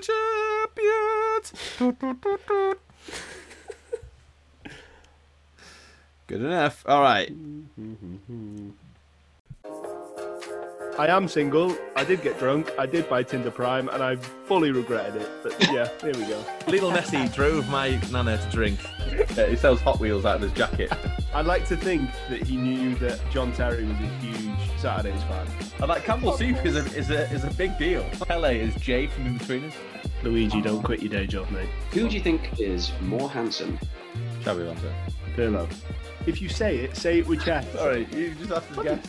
the 0.00 0.68
champions. 1.78 2.76
Good 6.26 6.40
enough. 6.42 6.84
All 6.86 7.02
right. 7.02 7.32
I 10.98 11.06
am 11.06 11.28
single. 11.28 11.76
I 11.96 12.04
did 12.04 12.22
get 12.22 12.38
drunk. 12.38 12.70
I 12.78 12.86
did 12.86 13.08
buy 13.08 13.22
Tinder 13.22 13.50
Prime, 13.50 13.88
and 13.88 14.02
I 14.02 14.16
fully 14.16 14.70
regretted 14.70 15.22
it. 15.22 15.28
But 15.42 15.56
yeah, 15.72 15.88
here 16.00 16.12
we 16.14 16.26
go. 16.26 16.44
Little 16.66 16.90
Messi 16.90 17.32
drove 17.34 17.68
my 17.68 17.98
nana 18.12 18.36
to 18.38 18.50
drink. 18.50 18.78
Uh, 19.38 19.46
he 19.46 19.56
sells 19.56 19.80
Hot 19.82 20.00
Wheels 20.00 20.24
out 20.24 20.36
of 20.36 20.42
his 20.42 20.52
jacket. 20.52 20.92
I'd 21.34 21.46
like 21.46 21.66
to 21.68 21.76
think 21.76 22.08
that 22.28 22.42
he 22.42 22.56
knew 22.56 22.94
that 22.96 23.20
John 23.30 23.52
Terry 23.52 23.84
was 23.84 23.96
a 23.96 24.06
huge 24.20 24.78
Saturdays 24.78 25.22
fan. 25.24 25.46
And 25.78 25.88
like 25.88 26.04
Campbell 26.04 26.32
Soup 26.32 26.64
is 26.64 26.76
a, 26.76 26.96
is 26.98 27.10
a 27.10 27.30
is 27.32 27.44
a 27.44 27.50
big 27.52 27.78
deal. 27.78 28.04
Pele 28.26 28.58
is 28.58 28.74
Jay 28.76 29.06
from 29.06 29.26
In 29.26 29.38
Between 29.38 29.64
Us. 29.66 29.74
Luigi, 30.22 30.60
don't 30.60 30.82
quit 30.82 31.00
your 31.00 31.10
day 31.10 31.26
job, 31.26 31.50
mate. 31.50 31.68
Who 31.92 32.08
do 32.08 32.14
you 32.14 32.20
think 32.22 32.58
is 32.60 32.92
more 33.02 33.28
handsome? 33.30 33.78
Shall 34.42 34.56
we, 34.56 34.64
Lando? 34.64 34.92
Pirlo. 35.36 35.70
If 36.26 36.42
you 36.42 36.48
say 36.48 36.78
it, 36.78 36.96
say 36.96 37.18
it 37.20 37.26
with 37.26 37.42
chest. 37.44 37.72
Sorry, 37.72 38.06
you 38.12 38.34
just 38.34 38.50
have 38.50 38.74
to 38.76 38.82
guess. 38.82 39.06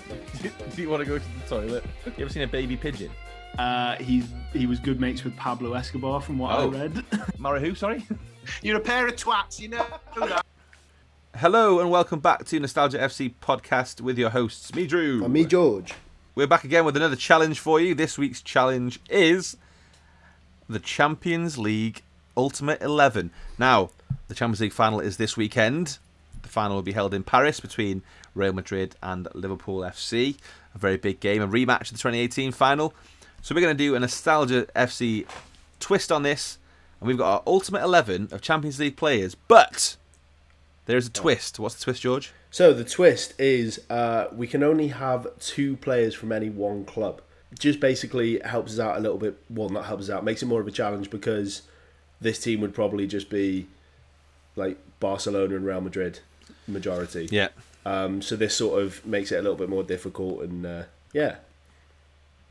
Do 0.75 0.81
you 0.81 0.89
want 0.89 1.01
to 1.03 1.09
go 1.09 1.17
to 1.17 1.23
the 1.25 1.47
toilet? 1.47 1.83
You 2.17 2.23
ever 2.25 2.29
seen 2.31 2.43
a 2.43 2.47
baby 2.47 2.77
pigeon? 2.77 3.11
Uh, 3.57 3.95
he's 3.97 4.25
he 4.53 4.65
was 4.67 4.79
good 4.79 5.01
mates 5.01 5.23
with 5.23 5.35
Pablo 5.35 5.73
Escobar, 5.73 6.21
from 6.21 6.37
what 6.37 6.51
Oh. 6.57 6.69
I 6.71 6.73
read. 6.83 7.03
Mara 7.37 7.59
who, 7.59 7.75
sorry? 7.75 8.05
You're 8.61 8.77
a 8.77 8.81
pair 8.81 9.07
of 9.07 9.15
twats, 9.15 9.59
you 9.59 9.69
know 9.69 9.85
that. 10.17 10.45
Hello 11.35 11.79
and 11.79 11.89
welcome 11.89 12.19
back 12.19 12.45
to 12.45 12.59
Nostalgia 12.59 12.97
FC 12.97 13.33
podcast 13.41 14.01
with 14.01 14.17
your 14.17 14.29
hosts, 14.31 14.73
me 14.75 14.85
Drew. 14.87 15.23
And 15.23 15.33
me, 15.33 15.45
George. 15.45 15.93
We're 16.35 16.47
back 16.47 16.63
again 16.63 16.85
with 16.85 16.97
another 16.97 17.15
challenge 17.15 17.59
for 17.59 17.79
you. 17.79 17.93
This 17.95 18.17
week's 18.17 18.41
challenge 18.41 18.99
is 19.09 19.57
the 20.67 20.79
Champions 20.79 21.57
League 21.57 22.03
Ultimate 22.35 22.81
11. 22.81 23.31
Now, 23.57 23.91
the 24.27 24.35
Champions 24.35 24.61
League 24.61 24.73
final 24.73 24.99
is 24.99 25.17
this 25.17 25.37
weekend. 25.37 25.99
The 26.41 26.49
final 26.49 26.77
will 26.77 26.83
be 26.83 26.93
held 26.93 27.13
in 27.13 27.23
Paris 27.23 27.59
between 27.59 28.01
Real 28.33 28.53
Madrid 28.53 28.95
and 29.03 29.27
Liverpool 29.33 29.81
FC. 29.81 30.37
A 30.73 30.77
very 30.77 30.97
big 30.97 31.19
game, 31.19 31.41
a 31.41 31.47
rematch 31.47 31.91
of 31.91 31.91
the 31.91 31.97
2018 31.97 32.51
final. 32.51 32.93
So 33.41 33.53
we're 33.53 33.61
going 33.61 33.77
to 33.77 33.83
do 33.83 33.95
a 33.95 33.99
Nostalgia 33.99 34.67
FC 34.75 35.25
twist 35.79 36.11
on 36.11 36.23
this. 36.23 36.57
And 37.01 37.07
we've 37.07 37.17
got 37.17 37.33
our 37.33 37.43
Ultimate 37.47 37.83
11 37.83 38.29
of 38.31 38.41
Champions 38.41 38.79
League 38.79 38.95
players. 38.95 39.35
But 39.35 39.97
there's 40.85 41.07
a 41.07 41.11
twist. 41.11 41.59
What's 41.59 41.75
the 41.75 41.83
twist, 41.83 42.03
George? 42.03 42.31
So 42.51 42.73
the 42.73 42.83
twist 42.83 43.33
is 43.39 43.81
uh, 43.89 44.27
we 44.31 44.45
can 44.45 44.61
only 44.61 44.89
have 44.89 45.27
two 45.39 45.77
players 45.77 46.13
from 46.13 46.31
any 46.31 46.49
one 46.49 46.85
club. 46.85 47.21
Just 47.57 47.79
basically 47.79 48.39
helps 48.39 48.73
us 48.73 48.79
out 48.79 48.97
a 48.97 48.99
little 48.99 49.17
bit. 49.17 49.37
Well, 49.49 49.69
not 49.69 49.85
helps 49.85 50.03
us 50.03 50.09
out, 50.09 50.23
makes 50.23 50.43
it 50.43 50.45
more 50.45 50.61
of 50.61 50.67
a 50.67 50.71
challenge 50.71 51.09
because 51.09 51.63
this 52.21 52.39
team 52.39 52.61
would 52.61 52.73
probably 52.73 53.07
just 53.07 53.29
be 53.29 53.67
like 54.55 54.77
Barcelona 54.99 55.55
and 55.55 55.65
Real 55.65 55.81
Madrid 55.81 56.19
majority. 56.67 57.27
Yeah. 57.31 57.49
Um, 57.85 58.21
so 58.21 58.35
this 58.35 58.55
sort 58.55 58.81
of 58.81 59.05
makes 59.05 59.31
it 59.31 59.37
a 59.37 59.41
little 59.41 59.57
bit 59.57 59.69
more 59.69 59.83
difficult, 59.83 60.43
and 60.43 60.65
uh, 60.65 60.83
yeah, 61.13 61.37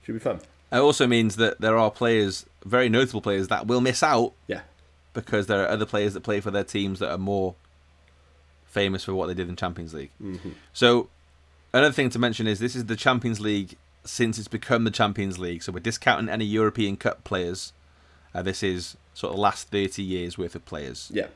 should 0.02 0.14
be 0.14 0.18
fun. 0.18 0.40
It 0.72 0.78
also 0.78 1.06
means 1.06 1.36
that 1.36 1.60
there 1.60 1.76
are 1.76 1.90
players, 1.90 2.46
very 2.64 2.88
notable 2.88 3.20
players, 3.20 3.48
that 3.48 3.66
will 3.66 3.80
miss 3.80 4.02
out 4.02 4.32
Yeah, 4.46 4.62
because 5.12 5.46
there 5.46 5.62
are 5.62 5.68
other 5.68 5.86
players 5.86 6.14
that 6.14 6.22
play 6.22 6.40
for 6.40 6.50
their 6.50 6.64
teams 6.64 7.00
that 7.00 7.10
are 7.10 7.18
more 7.18 7.54
famous 8.66 9.04
for 9.04 9.14
what 9.14 9.26
they 9.26 9.34
did 9.34 9.48
in 9.48 9.56
Champions 9.56 9.92
League. 9.92 10.10
So, 10.72 11.08
another 11.72 11.92
thing 11.92 12.10
to 12.10 12.18
mention 12.18 12.46
is 12.46 12.60
this 12.60 12.76
is 12.76 12.86
the 12.86 12.96
Champions 12.96 13.40
League 13.40 13.76
since 14.04 14.38
it's 14.38 14.48
become 14.48 14.84
the 14.84 14.90
Champions 14.90 15.38
League. 15.38 15.62
So, 15.62 15.72
we're 15.72 15.80
discounting 15.80 16.28
any 16.28 16.44
European 16.44 16.96
Cup 16.96 17.24
players. 17.24 17.72
Uh, 18.32 18.42
this 18.42 18.62
is 18.62 18.96
sort 19.12 19.32
of 19.32 19.40
last 19.40 19.68
30 19.68 20.02
years 20.02 20.38
worth 20.38 20.54
of 20.54 20.64
players, 20.64 21.10
yeah. 21.12 21.26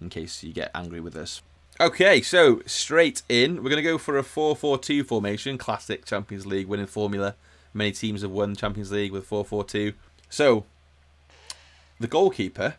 in 0.00 0.10
case 0.10 0.42
you 0.44 0.52
get 0.52 0.70
angry 0.74 1.00
with 1.00 1.16
us. 1.16 1.40
Okay, 1.80 2.22
so 2.22 2.62
straight 2.66 3.22
in, 3.28 3.56
we're 3.56 3.70
going 3.70 3.76
to 3.76 3.82
go 3.82 3.98
for 3.98 4.16
a 4.16 4.22
4 4.22 4.54
4 4.54 4.78
2 4.78 5.02
formation, 5.02 5.58
classic 5.58 6.04
Champions 6.04 6.46
League 6.46 6.68
winning 6.68 6.86
formula. 6.86 7.34
Many 7.74 7.90
teams 7.90 8.22
have 8.22 8.30
won 8.30 8.50
the 8.50 8.56
Champions 8.56 8.92
League 8.92 9.12
with 9.12 9.26
4 9.26 9.44
4 9.44 9.64
2. 9.64 9.92
So, 10.30 10.64
the 11.98 12.06
goalkeeper 12.06 12.76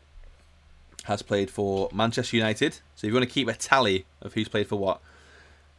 has 1.04 1.22
played 1.22 1.52
for 1.52 1.90
Manchester 1.94 2.38
United. 2.38 2.76
So, 2.96 3.06
if 3.06 3.10
you 3.10 3.14
want 3.14 3.28
to 3.28 3.34
keep 3.34 3.50
a 3.50 3.54
tally 3.54 4.06
of 4.22 4.34
who's 4.34 4.48
played 4.48 4.68
for 4.68 4.78
what, 4.78 5.02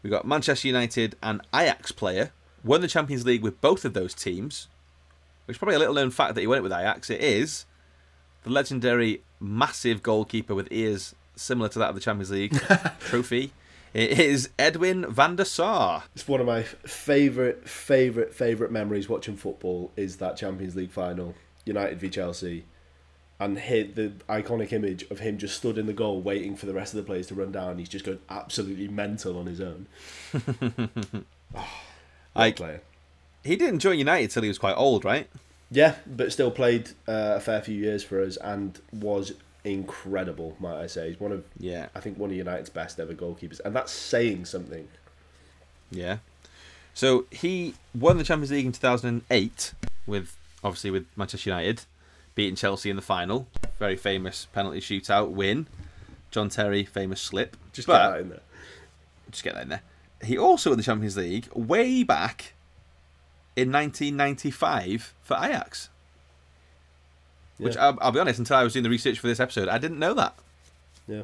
we've 0.02 0.10
got 0.10 0.26
Manchester 0.26 0.68
United 0.68 1.16
and 1.22 1.40
Ajax 1.54 1.92
player, 1.92 2.32
won 2.62 2.82
the 2.82 2.88
Champions 2.88 3.24
League 3.24 3.42
with 3.42 3.60
both 3.62 3.86
of 3.86 3.94
those 3.94 4.12
teams, 4.12 4.68
which 5.46 5.56
is 5.56 5.58
probably 5.58 5.76
a 5.76 5.78
little 5.78 5.94
known 5.94 6.10
fact 6.10 6.34
that 6.34 6.42
he 6.42 6.46
won 6.46 6.58
it 6.58 6.62
with 6.62 6.72
Ajax. 6.72 7.08
It 7.08 7.22
is 7.22 7.64
the 8.42 8.50
legendary 8.50 9.22
massive 9.40 10.02
goalkeeper 10.02 10.54
with 10.54 10.68
ears 10.70 11.14
similar 11.36 11.68
to 11.70 11.78
that 11.78 11.88
of 11.88 11.94
the 11.94 12.00
Champions 12.00 12.30
League 12.30 12.58
trophy. 13.00 13.52
It 13.96 14.18
is 14.20 14.50
Edwin 14.58 15.10
van 15.10 15.36
der 15.36 15.44
Sar. 15.44 16.04
It's 16.14 16.28
one 16.28 16.38
of 16.38 16.46
my 16.46 16.64
favourite, 16.64 17.66
favourite, 17.66 18.34
favourite 18.34 18.70
memories 18.70 19.08
watching 19.08 19.36
football 19.38 19.90
is 19.96 20.16
that 20.16 20.36
Champions 20.36 20.76
League 20.76 20.90
final, 20.90 21.34
United 21.64 21.98
v 21.98 22.10
Chelsea, 22.10 22.66
and 23.40 23.58
hit 23.58 23.94
the 23.94 24.12
iconic 24.28 24.70
image 24.74 25.04
of 25.10 25.20
him 25.20 25.38
just 25.38 25.56
stood 25.56 25.78
in 25.78 25.86
the 25.86 25.94
goal 25.94 26.20
waiting 26.20 26.56
for 26.56 26.66
the 26.66 26.74
rest 26.74 26.92
of 26.92 26.98
the 26.98 27.04
players 27.04 27.26
to 27.28 27.34
run 27.34 27.52
down. 27.52 27.78
He's 27.78 27.88
just 27.88 28.04
going 28.04 28.18
absolutely 28.28 28.86
mental 28.88 29.38
on 29.38 29.46
his 29.46 29.62
own. 29.62 29.86
oh, 31.54 31.66
I- 32.36 32.46
I 32.48 32.52
player. 32.52 32.82
He 33.44 33.56
didn't 33.56 33.78
join 33.78 33.98
United 33.98 34.30
till 34.30 34.42
he 34.42 34.48
was 34.48 34.58
quite 34.58 34.74
old, 34.74 35.06
right? 35.06 35.26
Yeah, 35.70 35.94
but 36.06 36.32
still 36.32 36.50
played 36.50 36.90
uh, 37.08 37.36
a 37.36 37.40
fair 37.40 37.62
few 37.62 37.76
years 37.76 38.04
for 38.04 38.22
us 38.22 38.36
and 38.36 38.78
was 38.92 39.32
incredible, 39.66 40.56
might 40.60 40.80
I 40.80 40.86
say. 40.86 41.08
He's 41.10 41.20
one 41.20 41.32
of, 41.32 41.44
Yeah, 41.58 41.88
I 41.94 42.00
think, 42.00 42.18
one 42.18 42.30
of 42.30 42.36
United's 42.36 42.70
best 42.70 42.98
ever 43.00 43.12
goalkeepers, 43.14 43.60
and 43.64 43.74
that's 43.74 43.92
saying 43.92 44.44
something. 44.46 44.88
yeah. 45.90 46.18
So 46.94 47.26
he 47.30 47.74
won 47.94 48.16
the 48.16 48.24
Champions 48.24 48.50
League 48.50 48.64
in 48.64 48.72
2008 48.72 49.74
with 50.06 50.34
obviously 50.64 50.90
with 50.90 51.04
Manchester 51.14 51.50
United, 51.50 51.82
beating 52.34 52.56
Chelsea 52.56 52.88
in 52.88 52.96
the 52.96 53.02
final. 53.02 53.46
Very 53.78 53.96
famous 53.96 54.46
penalty 54.54 54.80
shootout 54.80 55.30
win. 55.30 55.66
John 56.30 56.48
Terry 56.48 56.84
famous 56.84 57.20
slip. 57.20 57.54
Just 57.74 57.86
But- 57.86 57.98
get 57.98 58.12
that 58.14 58.20
in 58.22 58.28
there. 58.30 58.40
just 59.30 59.44
get 59.44 59.54
that 59.54 59.62
in 59.64 59.68
there. 59.68 59.82
He 60.24 60.38
also 60.38 60.70
won 60.70 60.78
the 60.78 60.82
Champions 60.82 61.18
League 61.18 61.48
way 61.54 62.02
back 62.02 62.54
in 63.56 63.70
1995 63.70 65.12
for 65.22 65.36
Ajax. 65.36 65.90
Which 67.58 67.74
Yeah. 67.76 67.86
I'll, 67.86 67.98
I'll 68.00 68.12
be 68.12 68.20
honest, 68.20 68.38
until 68.38 68.56
I 68.56 68.62
was 68.64 68.72
doing 68.74 68.82
the 68.82 68.90
research 68.90 69.18
for 69.18 69.26
this 69.28 69.40
episode, 69.40 69.68
I 69.68 69.78
didn't 69.78 69.98
know 69.98 70.14
that. 70.14 70.34
Yeah, 71.08 71.22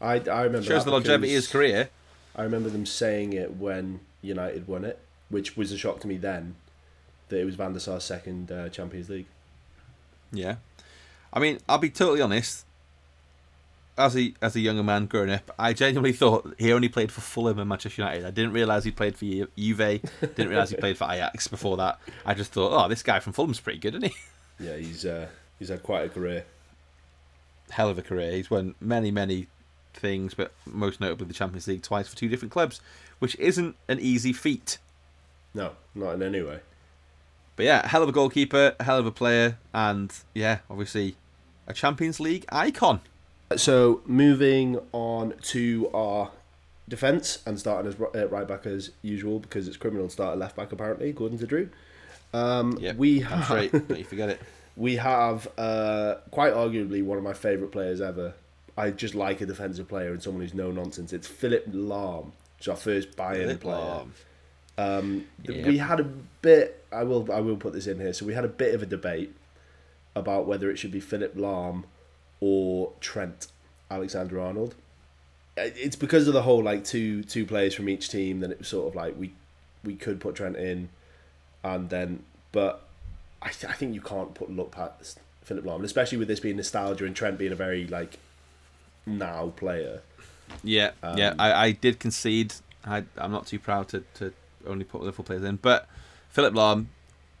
I, 0.00 0.14
I 0.20 0.42
remember. 0.42 0.62
Shows 0.62 0.84
the 0.84 0.90
longevity 0.90 1.32
of 1.32 1.36
his 1.36 1.48
career. 1.48 1.90
I 2.34 2.42
remember 2.42 2.68
them 2.70 2.86
saying 2.86 3.32
it 3.34 3.56
when 3.56 4.00
United 4.22 4.66
won 4.66 4.84
it, 4.84 4.98
which 5.28 5.56
was 5.56 5.70
a 5.70 5.78
shock 5.78 6.00
to 6.00 6.06
me 6.08 6.16
then. 6.16 6.56
That 7.28 7.40
it 7.40 7.44
was 7.44 7.54
Van 7.54 7.72
der 7.74 7.78
Sar's 7.78 8.04
second 8.04 8.50
uh, 8.50 8.68
Champions 8.70 9.08
League. 9.10 9.26
Yeah, 10.32 10.56
I 11.32 11.40
mean, 11.40 11.58
I'll 11.68 11.78
be 11.78 11.90
totally 11.90 12.20
honest. 12.22 12.64
As 13.98 14.16
a 14.16 14.32
as 14.40 14.56
a 14.56 14.60
younger 14.60 14.82
man 14.82 15.04
growing 15.04 15.28
up, 15.30 15.50
I 15.58 15.74
genuinely 15.74 16.14
thought 16.14 16.54
he 16.58 16.72
only 16.72 16.88
played 16.88 17.12
for 17.12 17.20
Fulham 17.20 17.58
and 17.58 17.68
Manchester 17.68 18.00
United. 18.00 18.24
I 18.24 18.30
didn't 18.30 18.52
realise 18.52 18.84
he 18.84 18.90
played 18.90 19.14
for 19.16 19.26
Ju- 19.26 19.48
Juve. 19.58 20.00
Didn't 20.20 20.48
realise 20.48 20.70
he 20.70 20.76
played 20.76 20.96
for 20.96 21.04
Ajax 21.10 21.46
before 21.46 21.76
that. 21.76 21.98
I 22.24 22.32
just 22.32 22.52
thought, 22.52 22.72
oh, 22.72 22.88
this 22.88 23.02
guy 23.02 23.20
from 23.20 23.34
Fulham's 23.34 23.60
pretty 23.60 23.78
good, 23.78 23.94
isn't 23.94 24.08
he? 24.10 24.14
Yeah, 24.66 24.76
he's 24.76 25.04
uh, 25.04 25.26
he's 25.62 25.68
had 25.68 25.82
quite 25.84 26.04
a 26.04 26.08
career. 26.08 26.44
hell 27.70 27.88
of 27.88 27.96
a 27.96 28.02
career. 28.02 28.32
He's 28.32 28.50
won 28.50 28.74
many, 28.80 29.12
many 29.12 29.46
things, 29.94 30.34
but 30.34 30.52
most 30.66 31.00
notably 31.00 31.26
the 31.28 31.34
Champions 31.34 31.68
League 31.68 31.82
twice 31.82 32.08
for 32.08 32.16
two 32.16 32.28
different 32.28 32.50
clubs, 32.50 32.80
which 33.20 33.36
isn't 33.38 33.76
an 33.88 34.00
easy 34.00 34.32
feat. 34.32 34.78
No, 35.54 35.72
not 35.94 36.14
in 36.14 36.22
any 36.22 36.42
way. 36.42 36.58
But 37.54 37.66
yeah, 37.66 37.86
hell 37.86 38.02
of 38.02 38.08
a 38.08 38.12
goalkeeper, 38.12 38.74
hell 38.80 38.98
of 38.98 39.06
a 39.06 39.12
player, 39.12 39.58
and 39.72 40.12
yeah, 40.34 40.58
obviously 40.68 41.14
a 41.68 41.72
Champions 41.72 42.18
League 42.18 42.44
icon. 42.50 43.00
So 43.56 44.02
moving 44.04 44.80
on 44.92 45.34
to 45.42 45.88
our 45.94 46.30
defence 46.88 47.38
and 47.46 47.60
starting 47.60 47.92
as 47.92 48.00
uh, 48.00 48.26
right 48.28 48.48
back 48.48 48.66
as 48.66 48.90
usual 49.02 49.38
because 49.38 49.68
it's 49.68 49.76
criminal 49.76 50.06
to 50.08 50.12
start 50.12 50.32
at 50.32 50.38
left 50.38 50.56
back 50.56 50.72
apparently 50.72 51.10
according 51.10 51.38
to 51.38 51.46
Drew. 51.46 51.68
Um, 52.34 52.78
Yeah, 52.80 52.94
we 52.94 53.20
that's 53.20 53.46
have 53.46 53.50
right. 53.50 53.70
Don't 53.88 53.98
you 53.98 54.04
forget 54.04 54.30
it. 54.30 54.40
We 54.76 54.96
have 54.96 55.48
uh, 55.58 56.16
quite 56.30 56.54
arguably 56.54 57.04
one 57.04 57.18
of 57.18 57.24
my 57.24 57.32
favourite 57.32 57.72
players 57.72 58.00
ever. 58.00 58.34
I 58.76 58.90
just 58.90 59.14
like 59.14 59.40
a 59.40 59.46
defensive 59.46 59.88
player 59.88 60.12
and 60.12 60.22
someone 60.22 60.42
who's 60.42 60.54
no 60.54 60.70
nonsense. 60.70 61.12
It's 61.12 61.26
Philip 61.28 61.70
Lahm, 61.72 62.32
is 62.58 62.68
our 62.68 62.76
first 62.76 63.16
Bayern 63.16 63.36
Philip 63.36 63.60
player. 63.60 63.76
Lahm. 63.76 64.08
Um, 64.78 65.26
Yep. 65.42 65.66
We 65.66 65.78
had 65.78 66.00
a 66.00 66.04
bit. 66.04 66.84
I 66.90 67.04
will. 67.04 67.30
I 67.30 67.40
will 67.40 67.56
put 67.56 67.74
this 67.74 67.86
in 67.86 68.00
here. 68.00 68.12
So 68.12 68.24
we 68.24 68.34
had 68.34 68.44
a 68.44 68.48
bit 68.48 68.74
of 68.74 68.82
a 68.82 68.86
debate 68.86 69.34
about 70.14 70.46
whether 70.46 70.70
it 70.70 70.78
should 70.78 70.90
be 70.90 71.00
Philip 71.00 71.36
Lahm 71.36 71.84
or 72.40 72.92
Trent 73.00 73.48
Alexander 73.90 74.40
Arnold. 74.40 74.74
It's 75.56 75.96
because 75.96 76.26
of 76.26 76.34
the 76.34 76.42
whole 76.42 76.62
like 76.62 76.84
two 76.84 77.22
two 77.24 77.44
players 77.44 77.74
from 77.74 77.88
each 77.88 78.08
team. 78.08 78.40
Then 78.40 78.50
it 78.50 78.58
was 78.58 78.68
sort 78.68 78.88
of 78.88 78.94
like 78.94 79.14
we 79.18 79.32
we 79.84 79.94
could 79.94 80.20
put 80.20 80.36
Trent 80.36 80.56
in, 80.56 80.88
and 81.62 81.90
then 81.90 82.24
but 82.52 82.88
I 83.42 83.48
th- 83.50 83.70
I 83.70 83.74
think 83.74 83.94
you 83.94 84.00
can't 84.00 84.34
put 84.34 84.50
look 84.50 84.70
past 84.70 85.18
Philip 85.42 85.64
Lahm, 85.64 85.82
especially 85.84 86.18
with 86.18 86.28
this 86.28 86.40
being 86.40 86.56
nostalgia 86.56 87.04
and 87.04 87.14
Trent 87.16 87.38
being 87.38 87.52
a 87.52 87.56
very 87.56 87.86
like 87.86 88.18
now 89.06 89.48
player. 89.56 90.02
Yeah, 90.62 90.92
yeah. 91.16 91.30
Um, 91.30 91.40
I, 91.40 91.52
I 91.66 91.72
did 91.72 91.98
concede. 91.98 92.54
I, 92.84 93.04
I'm 93.16 93.30
not 93.32 93.46
too 93.46 93.58
proud 93.58 93.88
to, 93.88 94.04
to 94.14 94.32
only 94.66 94.84
put 94.84 95.00
Liverpool 95.00 95.24
players 95.24 95.42
in, 95.44 95.56
but 95.56 95.88
Philip 96.30 96.54
Lahm, 96.54 96.86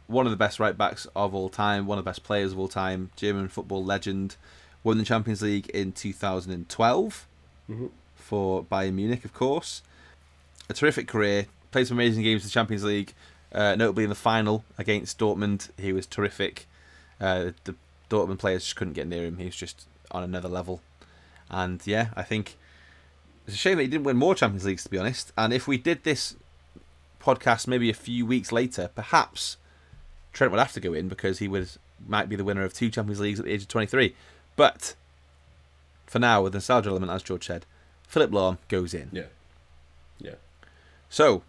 one 0.06 0.26
of 0.26 0.30
the 0.30 0.36
best 0.36 0.58
right 0.58 0.76
backs 0.76 1.06
of 1.14 1.34
all 1.34 1.48
time, 1.48 1.86
one 1.86 1.98
of 1.98 2.04
the 2.04 2.08
best 2.08 2.22
players 2.24 2.52
of 2.52 2.58
all 2.58 2.68
time, 2.68 3.10
German 3.16 3.48
football 3.48 3.84
legend, 3.84 4.36
won 4.82 4.98
the 4.98 5.04
Champions 5.04 5.42
League 5.42 5.68
in 5.68 5.92
2012 5.92 7.26
Mhm. 7.70 7.90
for 8.16 8.64
Bayern 8.64 8.94
Munich, 8.94 9.24
of 9.24 9.32
course. 9.32 9.82
A 10.68 10.74
terrific 10.74 11.06
career, 11.06 11.46
played 11.70 11.86
some 11.86 11.96
amazing 11.98 12.22
games 12.22 12.42
in 12.42 12.48
the 12.48 12.52
Champions 12.52 12.82
League, 12.84 13.14
uh, 13.52 13.74
notably 13.76 14.04
in 14.04 14.10
the 14.10 14.16
final 14.16 14.64
against 14.78 15.18
Dortmund. 15.18 15.70
He 15.78 15.92
was 15.92 16.06
terrific. 16.06 16.66
Uh, 17.20 17.52
the 17.64 17.74
Dortmund 18.10 18.38
players 18.38 18.64
just 18.64 18.76
couldn't 18.76 18.94
get 18.94 19.06
near 19.06 19.24
him. 19.24 19.38
He 19.38 19.46
was 19.46 19.56
just 19.56 19.86
on 20.10 20.22
another 20.22 20.48
level. 20.48 20.80
And 21.50 21.80
yeah, 21.86 22.08
I 22.16 22.22
think 22.22 22.56
it's 23.46 23.56
a 23.56 23.58
shame 23.58 23.76
that 23.76 23.82
he 23.84 23.88
didn't 23.88 24.04
win 24.04 24.16
more 24.16 24.34
Champions 24.34 24.64
Leagues, 24.64 24.84
to 24.84 24.90
be 24.90 24.98
honest. 24.98 25.32
And 25.36 25.52
if 25.52 25.66
we 25.66 25.78
did 25.78 26.04
this 26.04 26.36
podcast 27.20 27.66
maybe 27.66 27.90
a 27.90 27.94
few 27.94 28.26
weeks 28.26 28.52
later, 28.52 28.90
perhaps 28.94 29.56
Trent 30.32 30.50
would 30.50 30.58
have 30.58 30.72
to 30.72 30.80
go 30.80 30.92
in 30.92 31.08
because 31.08 31.38
he 31.38 31.48
was 31.48 31.78
might 32.06 32.28
be 32.28 32.36
the 32.36 32.44
winner 32.44 32.64
of 32.64 32.74
two 32.74 32.90
Champions 32.90 33.20
Leagues 33.20 33.38
at 33.38 33.44
the 33.44 33.52
age 33.52 33.62
of 33.62 33.68
23. 33.68 34.14
But 34.56 34.94
for 36.06 36.18
now, 36.18 36.42
with 36.42 36.52
the 36.52 36.56
nostalgia 36.56 36.90
element, 36.90 37.12
as 37.12 37.22
George 37.22 37.46
said, 37.46 37.64
Philip 38.06 38.30
Lahm 38.30 38.58
goes 38.68 38.92
in. 38.92 39.08
Yeah, 39.12 39.22
yeah, 40.18 40.34
So, 41.08 41.42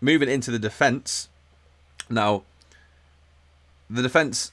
moving 0.00 0.28
into 0.28 0.50
the 0.50 0.58
defence. 0.58 1.28
Now, 2.08 2.42
the 3.88 4.02
defence 4.02 4.52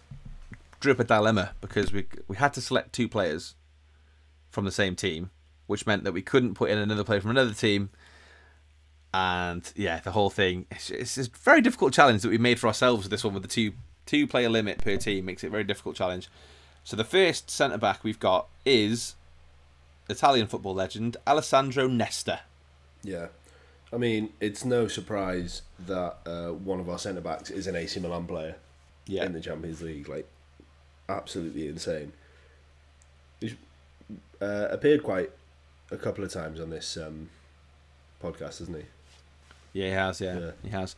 drew 0.79 0.93
up 0.93 0.99
a 0.99 1.03
dilemma 1.03 1.51
because 1.61 1.91
we 1.91 2.05
we 2.27 2.37
had 2.37 2.53
to 2.53 2.61
select 2.61 2.93
two 2.93 3.07
players 3.07 3.55
from 4.49 4.65
the 4.65 4.71
same 4.71 4.95
team, 4.95 5.29
which 5.67 5.85
meant 5.85 6.03
that 6.03 6.11
we 6.11 6.21
couldn't 6.21 6.55
put 6.55 6.69
in 6.69 6.77
another 6.77 7.03
player 7.03 7.21
from 7.21 7.31
another 7.31 7.53
team. 7.53 7.89
And 9.13 9.71
yeah, 9.75 9.99
the 9.99 10.11
whole 10.11 10.29
thing 10.29 10.65
it's, 10.69 10.89
it's 10.89 11.17
a 11.17 11.29
very 11.43 11.61
difficult 11.61 11.93
challenge 11.93 12.21
that 12.21 12.29
we 12.29 12.37
made 12.37 12.59
for 12.59 12.67
ourselves 12.67 13.03
with 13.03 13.11
this 13.11 13.23
one 13.23 13.33
with 13.33 13.43
the 13.43 13.49
two 13.49 13.73
two 14.05 14.27
player 14.27 14.49
limit 14.49 14.79
per 14.79 14.97
team 14.97 15.25
makes 15.25 15.43
it 15.43 15.47
a 15.47 15.51
very 15.51 15.63
difficult 15.63 15.95
challenge. 15.95 16.29
So 16.83 16.95
the 16.95 17.03
first 17.03 17.49
centre 17.49 17.77
back 17.77 18.03
we've 18.03 18.19
got 18.19 18.47
is 18.65 19.15
Italian 20.09 20.47
football 20.47 20.73
legend 20.73 21.17
Alessandro 21.27 21.87
Nesta. 21.87 22.41
yeah. 23.03 23.27
I 23.91 23.97
mean, 23.97 24.29
it's 24.39 24.63
no 24.65 24.87
surprise 24.87 25.63
that 25.87 26.17
uh, 26.25 26.49
one 26.49 26.79
of 26.79 26.89
our 26.89 26.99
centre 26.99 27.21
backs 27.21 27.49
is 27.49 27.65
an 27.67 27.75
AC 27.75 27.99
Milan 27.99 28.25
player 28.27 28.55
Yeah, 29.07 29.25
in 29.25 29.33
the 29.33 29.41
Champions 29.41 29.81
League. 29.81 30.07
Like, 30.07 30.27
absolutely 31.07 31.67
insane. 31.67 32.13
He's 33.39 33.55
uh, 34.41 34.67
appeared 34.69 35.01
quite 35.03 35.31
a 35.91 35.97
couple 35.97 36.23
of 36.23 36.31
times 36.31 36.59
on 36.59 36.69
this 36.69 36.97
um, 36.97 37.29
podcast, 38.23 38.59
hasn't 38.59 38.77
he? 38.77 38.83
Yeah, 39.73 39.85
he 39.87 39.91
has. 39.93 40.21
Yeah, 40.21 40.39
Yeah. 40.39 40.51
he 40.63 40.69
has. 40.69 40.95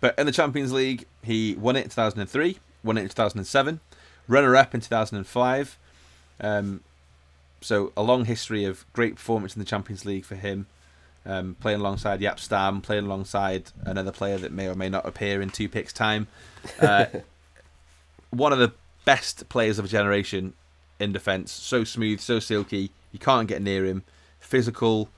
But 0.00 0.16
in 0.18 0.26
the 0.26 0.32
Champions 0.32 0.72
League, 0.72 1.06
he 1.22 1.54
won 1.56 1.74
it 1.76 1.80
in 1.84 1.88
2003, 1.90 2.58
won 2.84 2.98
it 2.98 3.02
in 3.02 3.08
2007, 3.08 3.80
runner-up 4.28 4.74
in 4.74 4.80
2005. 4.80 5.78
Um, 6.40 6.80
so 7.60 7.92
a 7.96 8.02
long 8.02 8.26
history 8.26 8.64
of 8.64 8.84
great 8.92 9.16
performance 9.16 9.56
in 9.56 9.60
the 9.60 9.66
Champions 9.66 10.04
League 10.04 10.24
for 10.24 10.34
him. 10.36 10.66
Um, 11.26 11.56
playing 11.58 11.80
alongside 11.80 12.20
Jaap 12.20 12.38
Stam, 12.38 12.82
playing 12.82 13.06
alongside 13.06 13.70
another 13.86 14.12
player 14.12 14.36
that 14.36 14.52
may 14.52 14.68
or 14.68 14.74
may 14.74 14.90
not 14.90 15.06
appear 15.06 15.40
in 15.40 15.48
two 15.48 15.70
picks' 15.70 15.92
time. 15.92 16.26
Uh, 16.78 17.06
one 18.30 18.52
of 18.52 18.58
the 18.58 18.72
best 19.04 19.48
players 19.48 19.78
of 19.78 19.86
a 19.86 19.88
generation 19.88 20.52
in 20.98 21.12
defence. 21.12 21.52
So 21.52 21.84
smooth, 21.84 22.20
so 22.20 22.40
silky. 22.40 22.90
You 23.12 23.18
can't 23.18 23.48
get 23.48 23.62
near 23.62 23.84
him. 23.84 24.02
Physical, 24.40 25.08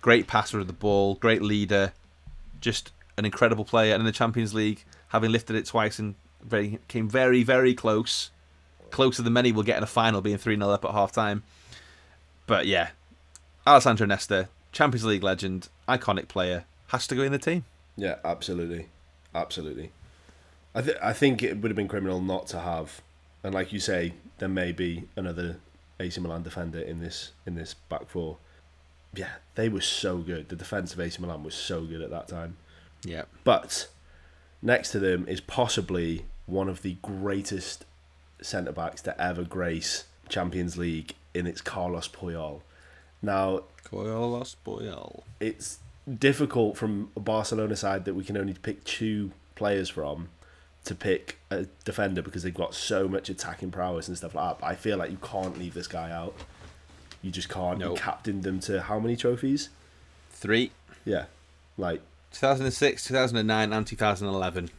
great 0.00 0.26
passer 0.26 0.58
of 0.58 0.66
the 0.66 0.72
ball, 0.72 1.16
great 1.16 1.42
leader, 1.42 1.92
just 2.60 2.92
an 3.16 3.24
incredible 3.24 3.64
player. 3.64 3.92
And 3.92 4.00
in 4.00 4.06
the 4.06 4.12
Champions 4.12 4.54
League, 4.54 4.84
having 5.08 5.32
lifted 5.32 5.56
it 5.56 5.66
twice 5.66 5.98
and 5.98 6.14
very 6.42 6.78
came 6.88 7.08
very, 7.08 7.42
very 7.42 7.74
close, 7.74 8.30
closer 8.90 9.22
than 9.22 9.32
many 9.32 9.52
will 9.52 9.62
get 9.62 9.76
in 9.76 9.82
a 9.82 9.86
final, 9.86 10.20
being 10.20 10.38
three 10.38 10.56
0 10.56 10.70
up 10.70 10.84
at 10.84 10.92
half 10.92 11.12
time. 11.12 11.42
But 12.46 12.66
yeah, 12.66 12.90
Alessandro 13.66 14.06
Nesta, 14.06 14.48
Champions 14.72 15.04
League 15.04 15.22
legend, 15.22 15.68
iconic 15.88 16.28
player, 16.28 16.64
has 16.88 17.06
to 17.08 17.14
go 17.14 17.22
in 17.22 17.32
the 17.32 17.38
team. 17.38 17.64
Yeah, 17.96 18.16
absolutely, 18.24 18.88
absolutely. 19.34 19.92
I 20.74 20.82
th- 20.82 20.96
I 21.02 21.12
think 21.12 21.42
it 21.42 21.58
would 21.60 21.70
have 21.70 21.76
been 21.76 21.88
criminal 21.88 22.20
not 22.20 22.46
to 22.48 22.60
have, 22.60 23.00
and 23.42 23.52
like 23.54 23.72
you 23.72 23.80
say, 23.80 24.14
there 24.38 24.48
may 24.48 24.72
be 24.72 25.04
another 25.16 25.56
AC 25.98 26.20
Milan 26.20 26.42
defender 26.42 26.78
in 26.80 27.00
this 27.00 27.32
in 27.46 27.54
this 27.56 27.74
back 27.74 28.08
four. 28.08 28.38
Yeah, 29.12 29.30
they 29.56 29.68
were 29.68 29.80
so 29.80 30.18
good. 30.18 30.48
The 30.48 30.56
defense 30.56 30.92
of 30.92 31.00
AC 31.00 31.20
Milan 31.20 31.42
was 31.42 31.54
so 31.54 31.84
good 31.84 32.00
at 32.00 32.10
that 32.10 32.28
time. 32.28 32.56
Yeah, 33.04 33.24
But 33.44 33.88
next 34.62 34.92
to 34.92 34.98
them 34.98 35.26
is 35.26 35.40
possibly 35.40 36.26
one 36.46 36.68
of 36.68 36.82
the 36.82 36.96
greatest 37.02 37.86
centre 38.42 38.72
backs 38.72 39.00
to 39.02 39.20
ever 39.20 39.42
grace 39.42 40.04
Champions 40.28 40.76
League 40.76 41.14
in 41.34 41.46
its 41.46 41.60
Carlos 41.60 42.08
Puyol. 42.08 42.60
Now, 43.22 43.64
Boyle. 43.90 45.24
it's 45.40 45.78
difficult 46.18 46.76
from 46.76 47.10
a 47.16 47.20
Barcelona 47.20 47.76
side 47.76 48.04
that 48.06 48.14
we 48.14 48.24
can 48.24 48.36
only 48.36 48.54
pick 48.54 48.82
two 48.84 49.32
players 49.54 49.88
from 49.90 50.28
to 50.84 50.94
pick 50.94 51.38
a 51.50 51.66
defender 51.84 52.22
because 52.22 52.42
they've 52.42 52.54
got 52.54 52.74
so 52.74 53.06
much 53.06 53.28
attacking 53.28 53.70
prowess 53.70 54.08
and 54.08 54.16
stuff 54.16 54.34
like 54.34 54.48
that. 54.48 54.60
But 54.60 54.66
I 54.68 54.74
feel 54.74 54.96
like 54.96 55.10
you 55.10 55.18
can't 55.22 55.58
leave 55.58 55.74
this 55.74 55.86
guy 55.86 56.10
out. 56.10 56.34
You 57.22 57.30
just 57.30 57.50
can't. 57.50 57.78
You 57.78 57.86
Nope. 57.86 57.98
captained 57.98 58.42
them 58.44 58.60
to 58.60 58.80
how 58.82 58.98
many 58.98 59.14
trophies? 59.16 59.68
Three. 60.30 60.70
Yeah, 61.04 61.26
like 61.76 62.00
2006, 62.32 63.04
2009, 63.04 63.72
and 63.72 63.86
2011. 63.86 64.70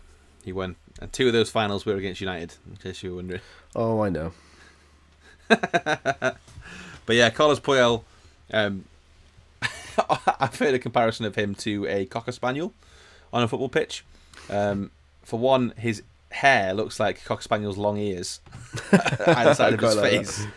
He 0.44 0.52
won. 0.52 0.76
And 1.00 1.14
two 1.14 1.28
of 1.28 1.34
those 1.34 1.52
finals 1.52 1.86
were 1.86 1.96
against 1.96 2.20
United, 2.22 2.56
in 2.68 2.78
case 2.78 3.04
you 3.04 3.12
were 3.12 3.16
wondering. 3.18 3.42
oh, 3.76 4.02
I 4.02 4.10
know. 4.10 4.34
But 7.06 7.16
yeah, 7.16 7.30
Carlos 7.32 7.60
Puyol. 7.60 8.04
Um, 8.52 8.86
I've 10.40 10.58
heard 10.58 10.74
a 10.74 10.80
comparison 10.80 11.26
of 11.26 11.36
him 11.36 11.56
to 11.56 11.86
a 11.88 12.06
cocker 12.06 12.32
spaniel 12.32 12.74
on 13.32 13.44
a 13.44 13.48
football 13.48 13.70
pitch. 13.70 14.04
Um, 14.50 14.92
for 15.24 15.40
one, 15.40 15.74
his 15.78 16.04
hair 16.32 16.74
looks 16.74 17.00
like 17.00 17.24
cocker 17.26 17.42
spaniel's 17.42 17.78
long 17.78 17.98
ears 17.98 18.40
either 19.28 19.54
side 19.54 19.74
of 19.74 19.80
his 19.80 19.96
like 19.96 20.12
face, 20.12 20.48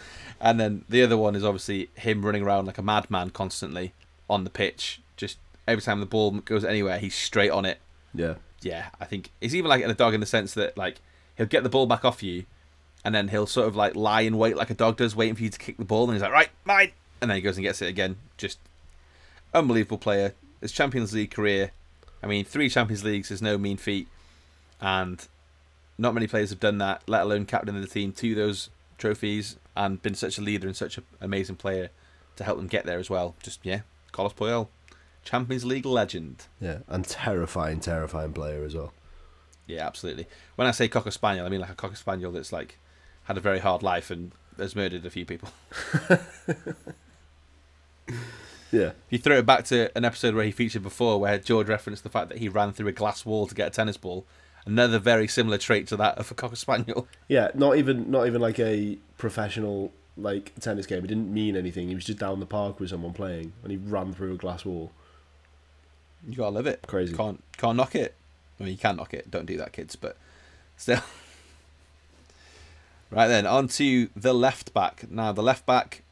and 0.40 0.58
then 0.58 0.84
the 0.88 1.02
other 1.02 1.16
one 1.16 1.34
is 1.34 1.44
obviously 1.44 1.90
him 1.94 2.24
running 2.24 2.42
around 2.42 2.66
like 2.66 2.78
a 2.78 2.82
madman 2.82 3.30
constantly 3.30 3.92
on 4.28 4.44
the 4.44 4.50
pitch. 4.50 5.00
Just 5.16 5.38
every 5.66 5.82
time 5.82 6.00
the 6.00 6.06
ball 6.06 6.30
goes 6.32 6.64
anywhere, 6.64 6.98
he's 6.98 7.14
straight 7.14 7.50
on 7.50 7.64
it. 7.64 7.78
Yeah, 8.14 8.34
yeah, 8.62 8.88
I 9.00 9.04
think 9.04 9.30
he's 9.40 9.54
even 9.54 9.68
like 9.68 9.84
a 9.84 9.94
dog 9.94 10.14
in 10.14 10.20
the 10.20 10.26
sense 10.26 10.54
that 10.54 10.76
like 10.76 11.00
he'll 11.36 11.46
get 11.46 11.62
the 11.62 11.68
ball 11.68 11.86
back 11.86 12.04
off 12.04 12.22
you, 12.22 12.44
and 13.04 13.14
then 13.14 13.28
he'll 13.28 13.46
sort 13.46 13.68
of 13.68 13.76
like 13.76 13.94
lie 13.94 14.22
in 14.22 14.38
wait 14.38 14.56
like 14.56 14.70
a 14.70 14.74
dog 14.74 14.96
does, 14.96 15.14
waiting 15.14 15.34
for 15.34 15.42
you 15.42 15.50
to 15.50 15.58
kick 15.58 15.76
the 15.76 15.84
ball, 15.84 16.04
and 16.04 16.14
he's 16.14 16.22
like, 16.22 16.32
right, 16.32 16.50
mine, 16.64 16.92
and 17.24 17.30
then 17.30 17.36
he 17.36 17.42
goes 17.42 17.56
and 17.56 17.64
gets 17.64 17.80
it 17.80 17.88
again. 17.88 18.16
Just 18.36 18.58
unbelievable 19.54 19.96
player. 19.96 20.34
His 20.60 20.72
Champions 20.72 21.14
League 21.14 21.30
career, 21.30 21.70
I 22.22 22.26
mean, 22.26 22.44
three 22.44 22.68
Champions 22.68 23.02
Leagues 23.02 23.30
is 23.30 23.40
no 23.40 23.56
mean 23.56 23.78
feat, 23.78 24.08
and 24.78 25.26
not 25.96 26.12
many 26.12 26.26
players 26.26 26.50
have 26.50 26.60
done 26.60 26.76
that, 26.78 27.02
let 27.06 27.22
alone 27.22 27.46
captain 27.46 27.74
of 27.74 27.80
the 27.80 27.88
team 27.88 28.12
to 28.12 28.34
those 28.34 28.68
trophies, 28.98 29.56
and 29.74 30.02
been 30.02 30.14
such 30.14 30.36
a 30.36 30.42
leader 30.42 30.66
and 30.66 30.76
such 30.76 30.98
an 30.98 31.04
amazing 31.18 31.56
player 31.56 31.88
to 32.36 32.44
help 32.44 32.58
them 32.58 32.66
get 32.66 32.84
there 32.84 32.98
as 32.98 33.08
well. 33.08 33.34
Just 33.42 33.60
yeah, 33.62 33.80
Carlos 34.12 34.34
Puyol, 34.34 34.68
Champions 35.24 35.64
League 35.64 35.86
legend. 35.86 36.44
yeah, 36.60 36.80
and 36.88 37.06
terrifying, 37.06 37.80
terrifying 37.80 38.34
player 38.34 38.64
as 38.64 38.74
well. 38.74 38.92
Yeah, 39.66 39.86
absolutely. 39.86 40.26
When 40.56 40.68
I 40.68 40.72
say 40.72 40.88
cocker 40.88 41.10
spaniel, 41.10 41.46
I 41.46 41.48
mean 41.48 41.62
like 41.62 41.70
a 41.70 41.74
cocker 41.74 41.96
spaniel 41.96 42.32
that's 42.32 42.52
like 42.52 42.76
had 43.24 43.38
a 43.38 43.40
very 43.40 43.60
hard 43.60 43.82
life 43.82 44.10
and 44.10 44.32
has 44.58 44.76
murdered 44.76 45.06
a 45.06 45.10
few 45.10 45.24
people. 45.24 45.48
Yeah, 48.72 48.88
If 48.88 48.94
you 49.10 49.18
throw 49.18 49.38
it 49.38 49.46
back 49.46 49.64
to 49.66 49.96
an 49.96 50.04
episode 50.04 50.34
where 50.34 50.44
he 50.44 50.50
featured 50.50 50.82
before, 50.82 51.20
where 51.20 51.38
George 51.38 51.68
referenced 51.68 52.02
the 52.02 52.08
fact 52.08 52.28
that 52.30 52.38
he 52.38 52.48
ran 52.48 52.72
through 52.72 52.88
a 52.88 52.92
glass 52.92 53.24
wall 53.24 53.46
to 53.46 53.54
get 53.54 53.68
a 53.68 53.70
tennis 53.70 53.96
ball, 53.96 54.26
another 54.66 54.98
very 54.98 55.28
similar 55.28 55.58
trait 55.58 55.86
to 55.88 55.96
that 55.96 56.18
of 56.18 56.28
a 56.32 56.34
cocker 56.34 56.56
spaniel. 56.56 57.06
yeah. 57.28 57.50
Not 57.54 57.76
even, 57.76 58.10
not 58.10 58.26
even 58.26 58.40
like 58.40 58.58
a 58.58 58.98
professional 59.16 59.92
like 60.16 60.52
tennis 60.60 60.86
game. 60.86 61.04
It 61.04 61.08
didn't 61.08 61.32
mean 61.32 61.56
anything. 61.56 61.88
He 61.88 61.94
was 61.94 62.04
just 62.04 62.18
down 62.18 62.40
the 62.40 62.46
park 62.46 62.80
with 62.80 62.90
someone 62.90 63.12
playing, 63.12 63.52
and 63.62 63.70
he 63.70 63.76
ran 63.76 64.12
through 64.12 64.34
a 64.34 64.36
glass 64.36 64.64
wall. 64.64 64.92
You 66.26 66.36
gotta 66.36 66.50
love 66.54 66.66
it. 66.66 66.82
Crazy. 66.86 67.14
Can't 67.14 67.42
can't 67.56 67.76
knock 67.76 67.94
it. 67.94 68.14
I 68.58 68.64
mean, 68.64 68.72
you 68.72 68.78
can 68.78 68.96
knock 68.96 69.12
it. 69.14 69.30
Don't 69.30 69.46
do 69.46 69.56
that, 69.56 69.72
kids. 69.72 69.96
But 69.96 70.16
still. 70.76 71.00
right 73.10 73.28
then, 73.28 73.46
on 73.46 73.68
to 73.68 74.08
the 74.16 74.32
left 74.32 74.72
back. 74.72 75.10
Now 75.10 75.32
the 75.32 75.42
left 75.42 75.66
back 75.66 76.02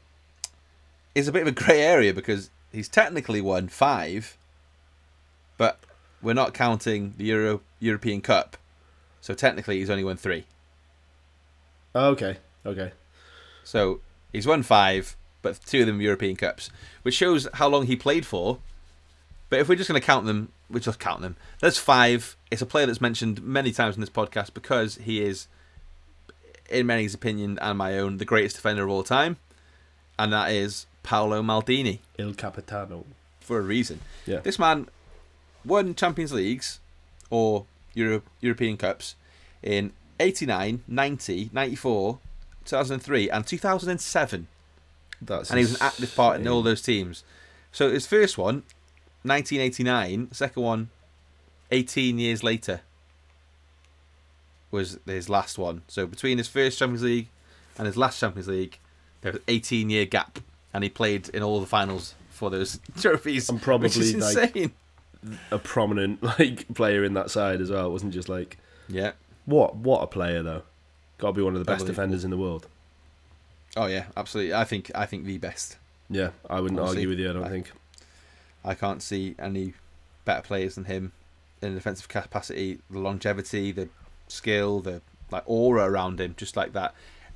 is 1.15 1.27
a 1.27 1.31
bit 1.31 1.43
of 1.43 1.47
a 1.47 1.51
grey 1.51 1.81
area 1.81 2.13
because 2.13 2.49
he's 2.71 2.89
technically 2.89 3.41
won 3.41 3.67
five, 3.67 4.37
but 5.57 5.79
we're 6.21 6.33
not 6.33 6.53
counting 6.53 7.13
the 7.17 7.25
Euro 7.25 7.61
European 7.79 8.21
Cup, 8.21 8.57
so 9.21 9.33
technically 9.33 9.79
he's 9.79 9.89
only 9.89 10.03
won 10.03 10.17
three. 10.17 10.45
Oh, 11.95 12.09
okay. 12.09 12.37
Okay. 12.65 12.91
So 13.63 14.01
he's 14.31 14.47
won 14.47 14.63
five, 14.63 15.15
but 15.41 15.59
two 15.65 15.81
of 15.81 15.87
them 15.87 16.01
European 16.01 16.35
Cups, 16.35 16.69
which 17.03 17.13
shows 17.13 17.47
how 17.55 17.67
long 17.67 17.85
he 17.85 17.95
played 17.95 18.25
for. 18.25 18.59
But 19.49 19.59
if 19.59 19.69
we're 19.69 19.75
just 19.75 19.89
going 19.89 20.01
to 20.01 20.05
count 20.05 20.25
them, 20.25 20.51
we 20.69 20.79
just 20.79 20.99
count 20.99 21.21
them. 21.21 21.35
There's 21.59 21.77
five. 21.77 22.35
It's 22.49 22.61
a 22.61 22.65
player 22.65 22.87
that's 22.87 23.01
mentioned 23.01 23.43
many 23.43 23.71
times 23.71 23.95
in 23.95 24.01
this 24.01 24.09
podcast 24.09 24.53
because 24.53 24.95
he 24.95 25.21
is, 25.21 25.47
in 26.69 26.87
many's 26.87 27.13
opinion 27.13 27.59
and 27.61 27.77
my 27.77 27.99
own, 27.99 28.17
the 28.17 28.25
greatest 28.25 28.55
defender 28.55 28.83
of 28.83 28.89
all 28.89 29.03
time, 29.03 29.37
and 30.17 30.33
that 30.33 30.51
is 30.51 30.87
Paolo 31.03 31.41
Maldini 31.41 31.99
Il 32.17 32.33
Capitano. 32.33 33.05
for 33.39 33.59
a 33.59 33.61
reason. 33.61 33.99
Yeah. 34.25 34.39
This 34.39 34.57
man 34.57 34.87
won 35.65 35.95
Champions 35.95 36.31
Leagues 36.33 36.79
or 37.29 37.65
Euro- 37.93 38.23
European 38.39 38.77
Cups 38.77 39.15
in 39.61 39.91
89, 40.19 40.83
90, 40.87 41.49
94, 41.51 42.19
2003, 42.65 43.29
and 43.29 43.45
2007. 43.45 44.47
That's 45.21 45.49
And 45.49 45.59
he 45.59 45.65
was 45.65 45.75
an 45.75 45.81
active 45.81 46.15
part 46.15 46.39
in 46.39 46.47
all 46.47 46.61
those 46.61 46.81
teams. 46.81 47.23
So 47.71 47.91
his 47.91 48.05
first 48.07 48.37
one, 48.37 48.63
1989, 49.23 50.29
second 50.31 50.63
one, 50.63 50.89
18 51.71 52.19
years 52.19 52.43
later, 52.43 52.81
was 54.71 54.99
his 55.05 55.29
last 55.29 55.57
one. 55.57 55.81
So 55.87 56.05
between 56.07 56.37
his 56.37 56.47
first 56.47 56.77
Champions 56.79 57.03
League 57.03 57.29
and 57.77 57.87
his 57.87 57.97
last 57.97 58.19
Champions 58.19 58.47
League, 58.47 58.79
there 59.21 59.31
was 59.31 59.39
an 59.39 59.45
18 59.47 59.89
year 59.89 60.05
gap. 60.05 60.39
And 60.73 60.83
he 60.83 60.89
played 60.89 61.29
in 61.29 61.43
all 61.43 61.59
the 61.59 61.67
finals 61.67 62.15
for 62.29 62.49
those 62.49 62.79
trophies. 62.99 63.49
And 63.49 63.61
probably, 63.61 63.87
which 63.87 63.97
is 63.97 64.15
like- 64.15 64.55
insane. 64.55 64.71
a 65.51 65.59
prominent 65.59 66.21
like 66.39 66.73
player 66.73 67.03
in 67.03 67.13
that 67.13 67.29
side 67.31 67.61
as 67.61 67.69
well. 67.71 67.87
It 67.87 67.91
wasn't 67.91 68.13
just 68.13 68.27
like 68.29 68.57
Yeah. 68.89 69.11
what 69.45 69.75
what 69.75 70.01
a 70.01 70.07
player 70.07 70.41
though. 70.43 70.63
Got 71.19 71.27
to 71.27 71.33
be 71.33 71.41
one 71.41 71.53
of 71.53 71.59
the 71.59 71.71
best 71.71 71.85
defenders 71.85 72.23
in 72.25 72.31
the 72.31 72.37
world. 72.37 72.67
Oh 73.77 73.85
yeah, 73.85 74.05
absolutely. 74.17 74.53
I 74.53 74.63
think 74.65 74.91
I 74.95 75.05
think 75.05 75.25
the 75.25 75.37
best. 75.37 75.77
Yeah, 76.09 76.31
I 76.49 76.59
wouldn't 76.59 76.79
Honestly, 76.79 76.97
argue 76.99 77.09
with 77.09 77.19
you. 77.19 77.29
I 77.29 77.33
don't 77.33 77.43
I- 77.45 77.49
think. 77.49 77.71
I 78.65 78.73
can't 78.75 79.01
see 79.01 79.35
any 79.39 79.73
better 80.25 80.41
players 80.41 80.75
than 80.75 80.85
him 80.85 81.11
in 81.61 81.71
a 81.71 81.75
defensive 81.75 82.07
capacity, 82.07 82.79
the 82.89 82.99
longevity, 82.99 83.71
the 83.71 83.89
skill, 84.27 84.79
the 84.79 85.01
like 85.31 85.43
aura 85.45 85.83
around 85.89 86.19
him, 86.21 86.33
just 86.37 86.55
like 86.57 86.73
that. 86.73 86.93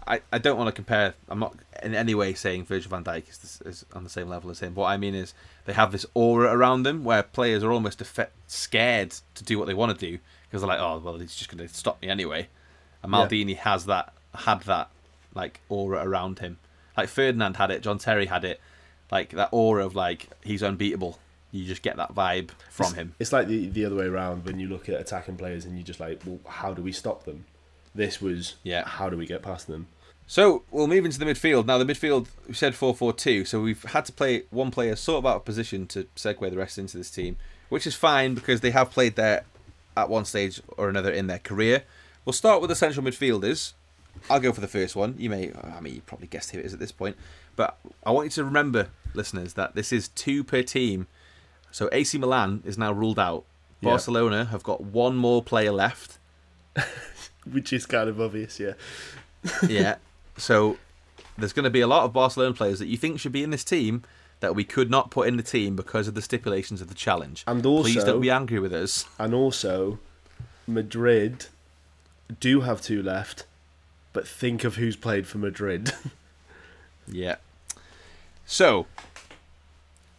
I, 0.08 0.22
I 0.32 0.38
don't 0.38 0.58
want 0.58 0.68
to 0.68 0.72
compare. 0.72 1.14
I'm 1.30 1.40
not 1.40 1.56
in 1.84 1.94
any 1.94 2.16
way 2.16 2.34
saying 2.34 2.66
Virgil 2.66 2.90
van 2.90 3.04
Dijk 3.04 3.30
is, 3.30 3.62
is 3.66 3.86
on 3.94 4.04
the 4.04 4.10
same 4.10 4.30
level 4.30 4.50
as 4.50 4.60
him. 4.60 4.74
What 4.76 4.88
I 4.88 4.98
mean 4.98 5.16
is 5.16 5.34
they 5.66 5.74
have 5.74 5.92
this 5.92 6.06
aura 6.14 6.52
around 6.52 6.84
them 6.84 7.04
where 7.04 7.24
players 7.24 7.64
are 7.64 7.72
almost 7.72 8.02
scared 8.48 9.16
to 9.36 9.44
do 9.44 9.58
what 9.60 9.68
they 9.68 9.74
want 9.74 9.98
to 9.98 10.06
do 10.12 10.20
because 10.50 10.62
they're 10.62 10.68
like, 10.68 10.80
oh 10.80 11.00
well, 11.04 11.18
he's 11.18 11.36
just 11.36 11.50
going 11.56 11.68
to 11.68 11.74
stop 11.74 12.02
me 12.02 12.10
anyway. 12.10 12.48
And 13.04 13.12
Yeah. 13.12 13.28
Maldini 13.28 13.58
has 13.58 13.86
that 13.86 14.14
had 14.34 14.62
that 14.64 14.90
like 15.34 15.62
aura 15.70 16.04
around 16.08 16.40
him. 16.40 16.58
Like 16.96 17.10
Ferdinand 17.10 17.58
had 17.58 17.70
it, 17.72 17.82
John 17.84 18.00
Terry 18.00 18.26
had 18.26 18.44
it, 18.44 18.60
like 19.12 19.30
that 19.32 19.50
aura 19.52 19.86
of 19.86 19.96
like 19.96 20.30
he's 20.44 20.64
unbeatable. 20.64 21.20
You 21.52 21.66
just 21.66 21.82
get 21.82 21.96
that 21.98 22.14
vibe 22.14 22.50
from 22.70 22.94
him. 22.96 23.16
It's 23.20 23.32
like 23.32 23.48
the 23.48 23.68
the 23.68 23.86
other 23.86 23.96
way 23.96 24.06
around 24.06 24.46
when 24.46 24.60
you 24.60 24.68
look 24.68 24.90
at 24.90 25.00
attacking 25.00 25.38
players 25.38 25.66
and 25.66 25.76
you're 25.78 25.86
just 25.86 26.00
like, 26.00 26.22
well, 26.26 26.40
how 26.48 26.74
do 26.74 26.82
we 26.82 26.92
stop 26.92 27.24
them? 27.26 27.46
This 27.96 28.22
was 28.22 28.56
Yeah. 28.64 28.88
How 28.88 29.10
do 29.10 29.18
we 29.18 29.26
get 29.26 29.42
past 29.42 29.68
them? 29.68 29.88
So 30.30 30.64
we'll 30.72 30.88
move 30.88 31.06
into 31.06 31.18
the 31.18 31.26
midfield. 31.26 31.66
Now 31.66 31.78
the 31.78 31.86
midfield 31.86 32.28
we 32.48 32.54
said 32.54 32.74
4-4-2, 32.74 33.48
so 33.48 33.62
we've 33.62 33.82
had 33.84 34.04
to 34.06 34.12
play 34.12 34.44
one 34.50 34.72
player 34.72 34.98
sort 34.98 35.20
of 35.20 35.26
out 35.26 35.38
of 35.38 35.46
position 35.46 35.88
to 35.88 36.04
segue 36.18 36.50
the 36.50 36.58
rest 36.58 36.78
into 36.78 36.98
this 36.98 37.10
team, 37.10 37.38
which 37.70 37.88
is 37.88 37.96
fine 37.96 38.36
because 38.36 38.60
they 38.60 38.72
have 38.72 38.92
played 38.92 39.16
there 39.16 39.46
at 39.96 40.10
one 40.10 40.26
stage 40.26 40.62
or 40.78 40.90
another 40.90 41.12
in 41.12 41.28
their 41.28 41.40
career. 41.40 41.84
We'll 42.26 42.34
start 42.34 42.60
with 42.60 42.70
the 42.70 42.76
central 42.76 43.06
midfielders. 43.06 43.72
I'll 44.30 44.42
go 44.42 44.52
for 44.52 44.60
the 44.60 44.68
first 44.68 44.98
one. 44.98 45.16
You 45.18 45.30
may, 45.30 45.54
I 45.54 45.80
mean, 45.80 45.96
you 45.96 46.02
probably 46.02 46.28
guessed 46.28 46.52
who 46.52 46.60
it 46.60 46.66
is 46.66 46.74
at 46.74 46.80
this 46.80 46.92
point, 46.92 47.16
but 47.56 47.78
I 48.06 48.12
want 48.12 48.26
you 48.26 48.32
to 48.32 48.44
remember, 48.44 48.90
listeners, 49.14 49.54
that 49.54 49.76
this 49.76 49.94
is 49.94 50.10
two 50.10 50.44
per 50.44 50.62
team. 50.62 51.08
So 51.72 51.88
AC 51.94 52.18
Milan 52.18 52.64
is 52.66 52.78
now 52.78 52.92
ruled 52.92 53.20
out. 53.20 53.46
Yeah. 53.80 53.92
Barcelona 53.92 54.46
have 54.46 54.64
got 54.64 54.82
one 54.82 55.16
more 55.16 55.42
player 55.42 55.72
left. 55.72 56.18
Which 57.50 57.72
is 57.72 57.86
kind 57.86 58.10
of 58.10 58.20
obvious, 58.20 58.60
yeah. 58.60 58.74
yeah. 59.70 59.96
So 60.38 60.78
there's 61.38 61.54
going 61.54 61.64
to 61.66 61.70
be 61.70 61.82
a 61.82 61.88
lot 61.88 62.04
of 62.04 62.14
Barcelona 62.14 62.54
players 62.54 62.80
that 62.80 62.88
you 62.88 62.98
think 62.98 63.20
should 63.20 63.32
be 63.32 63.44
in 63.44 63.50
this 63.50 63.64
team 63.64 64.04
that 64.40 64.54
we 64.56 64.64
could 64.64 64.90
not 64.90 65.10
put 65.10 65.28
in 65.28 65.38
the 65.38 65.44
team 65.44 65.76
because 65.76 66.08
of 66.08 66.14
the 66.14 66.22
stipulations 66.22 66.82
of 66.82 66.90
the 66.90 66.96
challenge. 66.96 67.44
And 67.48 67.66
also, 67.66 67.84
please 67.84 68.04
don't 68.04 68.22
be 68.22 68.30
angry 68.30 68.60
with 68.60 68.74
us. 68.74 69.06
And 69.18 69.34
also, 69.34 70.00
Madrid 70.68 71.48
do 72.40 72.62
have 72.62 72.82
two 72.82 73.02
left, 73.02 73.46
but 74.14 74.28
think 74.28 74.64
of 74.64 74.76
who's 74.76 74.96
played 74.96 75.28
for 75.28 75.38
Madrid. 75.38 75.92
Yeah. 77.10 77.38
So 78.46 78.86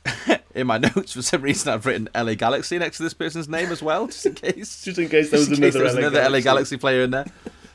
in 0.55 0.67
my 0.67 0.79
notes, 0.97 1.13
for 1.13 1.23
some 1.23 1.43
reason, 1.43 1.73
I've 1.73 1.87
written 1.87 2.09
LA 2.15 2.35
Galaxy 2.35 2.79
next 2.79 2.97
to 2.99 3.03
this 3.03 3.15
person's 3.15 3.49
name 3.49 3.71
as 3.71 3.83
well, 3.83 4.07
just 4.07 4.25
in 4.27 4.35
case. 4.35 4.83
just 4.83 4.99
in 4.99 5.09
case 5.09 5.31
there 5.31 5.39
was 5.39 5.49
in 5.49 5.57
case 5.57 5.75
another, 5.75 5.79
there 5.79 5.85
was 5.85 5.95
LA 5.95 6.01
another 6.01 6.19
LA 6.19 6.23
Galaxy. 6.41 6.45
Galaxy 6.45 6.77
player 6.79 7.03
in 7.03 7.11
there. 7.11 7.27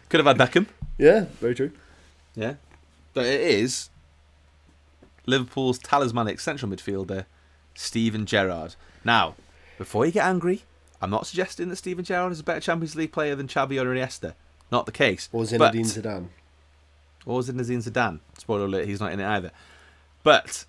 Could 0.10 0.20
have 0.24 0.38
had 0.38 0.38
Beckham. 0.38 0.68
Yeah, 0.98 1.26
very 1.40 1.56
true. 1.56 1.72
Yeah. 2.36 2.56
But 3.14 3.26
it 3.26 3.42
is 3.42 3.90
Liverpool's 5.26 5.78
talismanic 5.78 6.40
central 6.40 6.72
midfielder, 6.72 7.26
Steven 7.76 8.26
Gerrard. 8.26 8.76
Now, 9.04 9.36
before 9.78 10.06
you 10.06 10.12
get 10.12 10.26
angry, 10.26 10.64
I'm 11.02 11.10
not 11.10 11.28
suggesting 11.28 11.70
that 11.70 11.76
Steven 11.76 12.04
Gerrard 12.04 12.32
is 12.32 12.40
a 12.40 12.44
better 12.44 12.60
Champions 12.60 12.96
League 12.96 13.12
player 13.12 13.36
than 13.36 13.48
Xavi 13.48 13.80
or 13.82 13.86
Iniesta. 13.94 14.34
Not 14.72 14.86
the 14.86 14.92
case. 14.92 15.30
Or 15.32 15.44
But- 15.46 15.74
Zinedine 15.74 15.86
Zidane. 15.86 16.28
or 17.26 17.42
Zinedine 17.42 17.84
Zidane. 17.88 18.20
Spoiler 18.38 18.66
alert, 18.66 18.88
he's 18.88 19.00
not 19.00 19.12
in 19.12 19.20
it 19.20 19.26
either. 19.28 19.52
But 20.24 20.66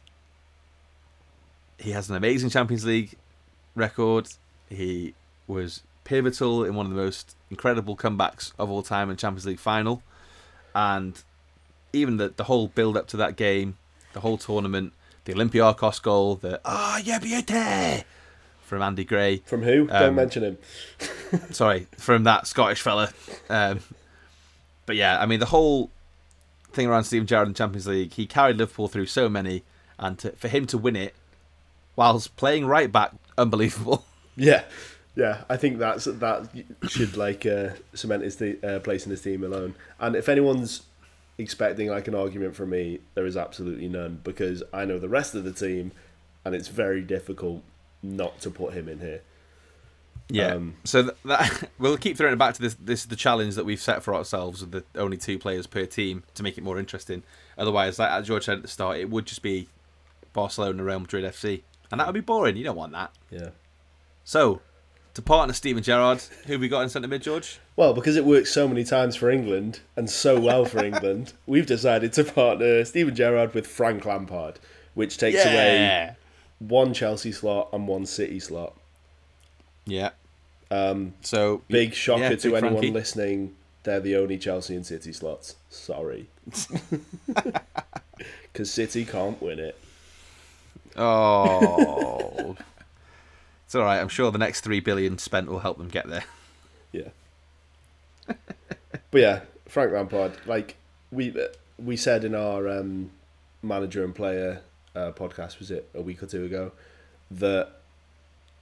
he 1.78 1.92
has 1.92 2.10
an 2.10 2.16
amazing 2.16 2.50
Champions 2.50 2.84
League 2.84 3.14
record. 3.74 4.28
He 4.68 5.14
was 5.46 5.82
pivotal 6.04 6.64
in 6.64 6.74
one 6.74 6.86
of 6.86 6.92
the 6.92 6.98
most 7.00 7.36
incredible 7.50 7.96
comebacks 7.96 8.52
of 8.58 8.70
all 8.70 8.82
time 8.82 9.08
in 9.10 9.16
Champions 9.16 9.46
League 9.46 9.58
final. 9.58 10.02
And 10.74 11.22
even 11.94 12.16
the, 12.18 12.28
the 12.28 12.44
whole 12.44 12.68
build 12.68 12.96
up 12.96 13.06
to 13.08 13.16
that 13.18 13.36
game, 13.36 13.76
the 14.12 14.20
whole 14.20 14.36
tournament, 14.38 14.92
the 15.24 15.32
Olympiakos 15.34 16.02
goal, 16.02 16.36
the 16.36 16.60
Ah, 16.64 16.98
yeah, 16.98 17.18
beauty 17.18 18.04
from 18.62 18.80
Andy 18.82 19.04
Gray 19.04 19.42
From 19.44 19.62
who? 19.62 19.86
Don't 19.86 20.02
Um, 20.02 20.14
mention 20.14 20.42
him. 20.42 20.58
sorry, 21.50 21.86
from 21.98 22.24
that 22.24 22.46
Scottish 22.46 22.80
fella. 22.82 23.12
Um, 23.48 23.80
but 24.86 24.96
yeah, 24.96 25.20
I 25.20 25.26
mean 25.26 25.40
the 25.40 25.46
whole 25.46 25.90
thing 26.72 26.86
around 26.86 27.04
Steven 27.04 27.26
Gerrard 27.26 27.46
in 27.48 27.52
the 27.52 27.58
Champions 27.58 27.86
League, 27.86 28.12
he 28.14 28.26
carried 28.26 28.56
Liverpool 28.56 28.88
through 28.88 29.06
so 29.06 29.28
many, 29.28 29.62
and 29.98 30.18
to, 30.18 30.32
for 30.32 30.48
him 30.48 30.66
to 30.66 30.78
win 30.78 30.96
it 30.96 31.14
whilst 31.96 32.34
playing 32.36 32.66
right 32.66 32.90
back, 32.90 33.12
unbelievable. 33.38 34.04
Yeah, 34.36 34.64
yeah. 35.14 35.44
I 35.48 35.56
think 35.56 35.78
that's 35.78 36.06
that 36.06 36.48
should 36.88 37.16
like 37.16 37.46
uh, 37.46 37.68
cement 37.94 38.24
his 38.24 38.34
th- 38.34 38.64
uh, 38.64 38.80
place 38.80 39.04
in 39.06 39.12
his 39.12 39.22
team 39.22 39.44
alone. 39.44 39.76
And 40.00 40.16
if 40.16 40.28
anyone's 40.28 40.82
expecting 41.38 41.88
like 41.88 42.08
an 42.08 42.14
argument 42.14 42.54
from 42.54 42.70
me, 42.70 43.00
there 43.14 43.26
is 43.26 43.36
absolutely 43.36 43.88
none 43.88 44.20
because 44.22 44.62
I 44.72 44.84
know 44.84 44.98
the 44.98 45.08
rest 45.08 45.34
of 45.34 45.44
the 45.44 45.52
team, 45.52 45.92
and 46.44 46.54
it's 46.54 46.68
very 46.68 47.02
difficult 47.02 47.62
not 48.02 48.40
to 48.40 48.50
put 48.50 48.74
him 48.74 48.88
in 48.88 49.00
here. 49.00 49.22
Yeah. 50.28 50.54
Um, 50.54 50.76
so 50.84 51.02
th- 51.02 51.14
that 51.24 51.70
we'll 51.78 51.96
keep 51.96 52.16
throwing 52.16 52.32
it 52.32 52.38
back 52.38 52.54
to 52.54 52.62
this. 52.62 52.74
This 52.74 53.00
is 53.00 53.06
the 53.06 53.16
challenge 53.16 53.56
that 53.56 53.64
we've 53.64 53.80
set 53.80 54.02
for 54.02 54.14
ourselves 54.14 54.60
with 54.60 54.70
the 54.72 54.84
only 54.98 55.16
two 55.16 55.38
players 55.38 55.66
per 55.66 55.86
team 55.86 56.22
to 56.34 56.42
make 56.42 56.56
it 56.56 56.64
more 56.64 56.78
interesting. 56.78 57.22
Otherwise, 57.58 57.98
like 57.98 58.10
as 58.10 58.26
George 58.26 58.44
said 58.44 58.58
at 58.58 58.62
the 58.62 58.68
start, 58.68 58.98
it 58.98 59.10
would 59.10 59.26
just 59.26 59.42
be 59.42 59.68
Barcelona, 60.32 60.82
Real 60.82 61.00
Madrid, 61.00 61.24
FC, 61.24 61.62
and 61.90 62.00
that 62.00 62.06
would 62.06 62.14
be 62.14 62.20
boring. 62.20 62.56
You 62.56 62.64
don't 62.64 62.76
want 62.76 62.92
that. 62.92 63.12
Yeah. 63.30 63.50
So, 64.24 64.62
to 65.14 65.22
partner 65.22 65.54
Steven 65.54 65.82
Gerrard, 65.82 66.22
who 66.46 66.52
have 66.54 66.60
we 66.60 66.68
got 66.68 66.80
in 66.82 66.88
centre 66.88 67.08
mid, 67.08 67.22
George? 67.22 67.58
Well, 67.76 67.94
because 67.94 68.16
it 68.16 68.24
works 68.24 68.50
so 68.52 68.66
many 68.68 68.84
times 68.84 69.16
for 69.16 69.30
England 69.30 69.80
and 69.96 70.10
so 70.10 70.38
well 70.38 70.64
for 70.64 70.84
England, 70.84 71.32
we've 71.46 71.66
decided 71.66 72.12
to 72.14 72.24
partner 72.24 72.84
Steven 72.84 73.14
Gerrard 73.14 73.54
with 73.54 73.66
Frank 73.66 74.04
Lampard, 74.04 74.58
which 74.94 75.16
takes 75.18 75.44
away 75.44 76.16
one 76.58 76.92
Chelsea 76.94 77.32
slot 77.32 77.68
and 77.72 77.86
one 77.88 78.06
City 78.06 78.40
slot. 78.40 78.74
Yeah. 79.86 80.10
Um, 80.70 81.14
So 81.22 81.62
Big 81.68 81.94
shocker 81.94 82.22
yeah, 82.22 82.28
to 82.30 82.36
big 82.36 82.54
anyone 82.54 82.72
Frankie. 82.74 82.90
listening. 82.90 83.54
They're 83.84 84.00
the 84.00 84.16
only 84.16 84.38
Chelsea 84.38 84.74
and 84.74 84.84
City 84.86 85.12
slots. 85.12 85.56
Sorry. 85.68 86.28
Because 88.52 88.72
City 88.72 89.04
can't 89.04 89.42
win 89.42 89.58
it. 89.58 89.76
Oh, 90.96 92.56
it's 93.74 93.80
all 93.80 93.84
right. 93.86 94.00
I'm 94.00 94.08
sure 94.08 94.30
the 94.30 94.38
next 94.38 94.60
three 94.60 94.78
billion 94.78 95.18
spent 95.18 95.48
will 95.48 95.58
help 95.58 95.78
them 95.78 95.88
get 95.88 96.06
there. 96.08 96.22
Yeah. 96.92 97.08
but 98.26 99.20
yeah, 99.20 99.40
Frank 99.66 99.90
Lampard. 99.92 100.32
Like 100.46 100.76
we 101.10 101.34
we 101.76 101.96
said 101.96 102.22
in 102.22 102.36
our 102.36 102.68
um, 102.68 103.10
manager 103.64 104.04
and 104.04 104.14
player 104.14 104.60
uh, 104.94 105.10
podcast, 105.10 105.58
was 105.58 105.72
it 105.72 105.88
a 105.92 106.00
week 106.00 106.22
or 106.22 106.26
two 106.26 106.44
ago, 106.44 106.70
that 107.32 107.80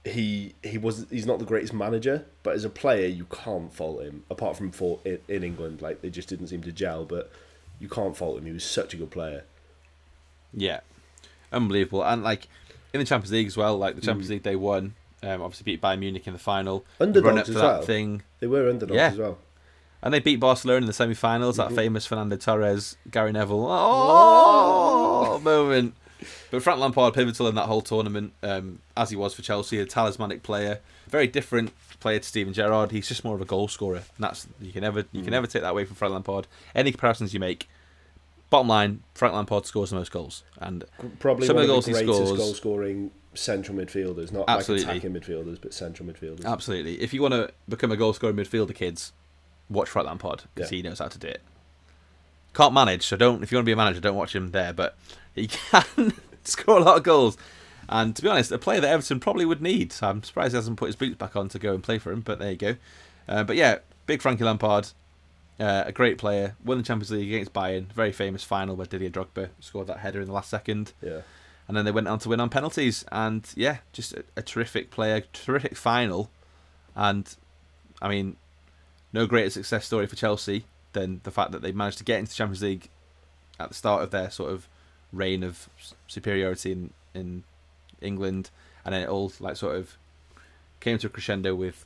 he 0.03 0.55
he 0.63 0.79
was 0.79 1.05
he's 1.11 1.27
not 1.27 1.37
the 1.37 1.45
greatest 1.45 1.73
manager, 1.73 2.25
but 2.41 2.55
as 2.55 2.65
a 2.65 2.71
player, 2.71 3.05
you 3.07 3.25
can't 3.25 3.71
fault 3.71 4.01
him. 4.01 4.23
Apart 4.31 4.57
from 4.57 4.71
for 4.71 4.97
in, 5.05 5.19
in 5.27 5.43
England, 5.43 5.83
like 5.83 6.01
they 6.01 6.09
just 6.09 6.27
didn't 6.27 6.47
seem 6.47 6.63
to 6.63 6.71
gel. 6.71 7.05
But 7.05 7.31
you 7.79 7.87
can't 7.87 8.17
fault 8.17 8.39
him. 8.39 8.47
He 8.47 8.51
was 8.51 8.65
such 8.65 8.95
a 8.95 8.97
good 8.97 9.11
player. 9.11 9.43
Yeah, 10.51 10.79
unbelievable. 11.51 12.03
And 12.03 12.23
like 12.23 12.47
in 12.93 12.99
the 12.99 13.05
Champions 13.05 13.31
League 13.31 13.45
as 13.47 13.55
well, 13.57 13.77
like 13.77 13.93
the 13.93 14.01
Mm. 14.01 14.05
Champions 14.05 14.29
League 14.31 14.41
they 14.43 14.55
won. 14.55 14.95
Um, 15.23 15.41
obviously 15.41 15.63
beat 15.63 15.81
Bayern 15.81 15.99
Munich 15.99 16.27
in 16.27 16.33
the 16.33 16.39
final. 16.39 16.85
Underdogs 16.99 17.43
to 17.43 17.49
as 17.49 17.55
that 17.55 17.61
well. 17.63 17.81
thing, 17.81 18.23
They 18.39 18.47
were 18.47 18.69
underdogs 18.69 18.95
Yeah. 18.97 19.07
as 19.07 19.17
well. 19.17 19.37
and 20.01 20.13
they 20.13 20.19
beat 20.19 20.35
Barcelona 20.41 20.79
in 20.81 20.85
the 20.85 20.91
semi-finals. 20.93 21.57
Mm-hmm. 21.57 21.73
That 21.75 21.81
famous 21.81 22.05
Fernando 22.05 22.35
Torres, 22.35 22.97
Gary 23.09 23.31
Neville, 23.31 23.65
oh 23.69 25.39
moment. 25.39 25.95
But 26.51 26.61
Frank 26.63 26.79
Lampard 26.79 27.13
pivotal 27.13 27.47
in 27.47 27.55
that 27.55 27.65
whole 27.65 27.81
tournament, 27.81 28.33
um, 28.43 28.79
as 28.95 29.09
he 29.09 29.15
was 29.15 29.33
for 29.33 29.41
Chelsea, 29.41 29.79
a 29.79 29.85
talismanic 29.85 30.41
player, 30.43 30.79
very 31.09 31.27
different 31.27 31.73
player 31.99 32.19
to 32.19 32.25
Steven 32.25 32.53
Gerrard. 32.53 32.91
He's 32.91 33.07
just 33.07 33.23
more 33.25 33.35
of 33.35 33.41
a 33.41 33.45
goal 33.45 33.67
scorer. 33.67 33.97
And 33.97 34.19
that's 34.19 34.47
you 34.61 34.71
can 34.71 34.81
never 34.81 34.99
you 35.11 35.21
Mm. 35.21 35.23
can 35.23 35.31
never 35.31 35.47
take 35.47 35.61
that 35.63 35.71
away 35.71 35.85
from 35.85 35.95
Frank 35.95 36.13
Lampard. 36.13 36.47
Any 36.75 36.91
comparisons 36.91 37.33
you 37.33 37.39
make, 37.39 37.67
bottom 38.49 38.67
line, 38.67 39.03
Frank 39.15 39.33
Lampard 39.33 39.65
scores 39.65 39.89
the 39.89 39.95
most 39.97 40.11
goals, 40.11 40.43
and 40.59 40.85
Probably 41.19 41.45
Some 41.47 41.55
one 41.55 41.63
of 41.63 41.67
the 41.67 41.73
goals 41.73 41.85
the 41.85 41.91
he 41.91 42.05
greatest 42.05 42.25
scores- 42.27 42.37
goal 42.39 42.53
scoring 42.53 43.11
central 43.35 43.77
midfielders, 43.77 44.31
not 44.31 44.45
Absolutely. 44.47 44.85
like 44.85 44.97
attacking 45.03 45.13
midfielders, 45.21 45.59
but 45.61 45.73
central 45.73 46.07
midfielders. 46.07 46.45
Absolutely. 46.45 47.01
If 47.01 47.13
you 47.13 47.21
want 47.21 47.33
to 47.33 47.51
become 47.67 47.91
a 47.91 47.97
goal 47.97 48.13
scoring 48.13 48.35
midfielder, 48.35 48.75
kids, 48.75 49.11
watch 49.69 49.89
Frank 49.89 50.07
Lampard 50.07 50.43
because 50.55 50.71
Yeah. 50.71 50.77
he 50.77 50.81
knows 50.83 50.99
how 50.99 51.07
to 51.07 51.17
do 51.17 51.27
it. 51.27 51.41
Can't 52.53 52.73
manage, 52.73 53.03
so 53.07 53.17
don't. 53.17 53.41
If 53.41 53.51
you 53.51 53.57
want 53.57 53.63
to 53.65 53.69
be 53.69 53.73
a 53.73 53.75
manager, 53.77 53.99
don't 53.99 54.15
watch 54.15 54.35
him 54.35 54.51
there. 54.51 54.73
But 54.73 54.95
he 55.33 55.47
can 55.71 56.13
score 56.43 56.77
a 56.77 56.83
lot 56.83 56.97
of 56.97 57.03
goals. 57.03 57.37
And 57.89 58.15
to 58.15 58.21
be 58.21 58.29
honest, 58.29 58.51
a 58.51 58.57
player 58.59 58.79
that 58.81 58.89
Everton 58.89 59.19
probably 59.19 59.45
would 59.45 59.61
need. 59.61 59.91
So 59.91 60.07
I'm 60.07 60.23
surprised 60.23 60.53
he 60.53 60.57
hasn't 60.57 60.77
put 60.77 60.85
his 60.87 60.95
boots 60.95 61.15
back 61.15 61.35
on 61.35 61.49
to 61.49 61.59
go 61.59 61.73
and 61.73 61.83
play 61.83 61.97
for 61.97 62.11
him. 62.11 62.21
But 62.21 62.39
there 62.39 62.51
you 62.51 62.57
go. 62.57 62.75
Uh, 63.27 63.43
but 63.43 63.55
yeah, 63.55 63.79
big 64.05 64.21
Frankie 64.21 64.43
Lampard, 64.43 64.89
uh, 65.59 65.83
a 65.87 65.91
great 65.91 66.17
player. 66.17 66.55
Won 66.63 66.77
the 66.77 66.83
Champions 66.83 67.09
League 67.11 67.33
against 67.33 67.53
Bayern. 67.53 67.91
Very 67.93 68.11
famous 68.11 68.43
final 68.43 68.75
where 68.75 68.85
Didier 68.85 69.09
Drogba 69.09 69.49
scored 69.59 69.87
that 69.87 69.97
header 69.99 70.21
in 70.21 70.27
the 70.27 70.33
last 70.33 70.49
second 70.49 70.93
Yeah. 71.01 71.21
And 71.67 71.75
then 71.77 71.85
they 71.85 71.91
went 71.91 72.07
on 72.07 72.19
to 72.19 72.29
win 72.29 72.39
on 72.39 72.49
penalties. 72.49 73.05
And 73.11 73.47
yeah, 73.55 73.77
just 73.93 74.13
a, 74.13 74.23
a 74.37 74.41
terrific 74.41 74.91
player, 74.91 75.23
terrific 75.33 75.75
final, 75.75 76.29
and 76.95 77.35
I 78.01 78.09
mean, 78.09 78.35
no 79.11 79.25
greater 79.27 79.49
success 79.49 79.85
story 79.85 80.07
for 80.07 80.15
Chelsea 80.15 80.65
than 80.93 81.21
the 81.23 81.31
fact 81.31 81.51
that 81.51 81.61
they 81.61 81.71
managed 81.71 81.97
to 81.99 82.03
get 82.03 82.19
into 82.19 82.31
the 82.31 82.35
Champions 82.35 82.61
League 82.61 82.89
at 83.59 83.69
the 83.69 83.75
start 83.75 84.03
of 84.03 84.11
their 84.11 84.29
sort 84.29 84.51
of 84.51 84.67
reign 85.11 85.43
of 85.43 85.69
superiority 86.07 86.71
in 86.71 86.89
in 87.13 87.43
England, 88.01 88.49
and 88.83 88.93
then 88.93 89.01
it 89.03 89.09
all 89.09 89.31
like 89.39 89.55
sort 89.55 89.75
of 89.75 89.97
came 90.79 90.97
to 90.97 91.07
a 91.07 91.09
crescendo 91.09 91.55
with 91.55 91.85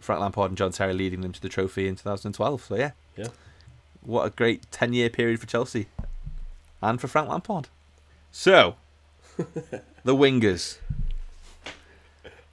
Frank 0.00 0.20
Lampard 0.20 0.50
and 0.50 0.56
John 0.58 0.70
Terry 0.72 0.92
leading 0.94 1.20
them 1.22 1.32
to 1.32 1.40
the 1.42 1.48
trophy 1.48 1.88
in 1.88 1.96
2012. 1.96 2.64
So 2.64 2.76
yeah, 2.76 2.92
Yeah. 3.16 3.26
what 4.02 4.24
a 4.26 4.30
great 4.30 4.70
10 4.70 4.92
year 4.92 5.10
period 5.10 5.40
for 5.40 5.46
Chelsea 5.46 5.86
and 6.80 7.00
for 7.00 7.08
Frank 7.08 7.28
Lampard. 7.28 7.68
So, 8.30 8.76
the 10.04 10.14
wingers. 10.16 10.78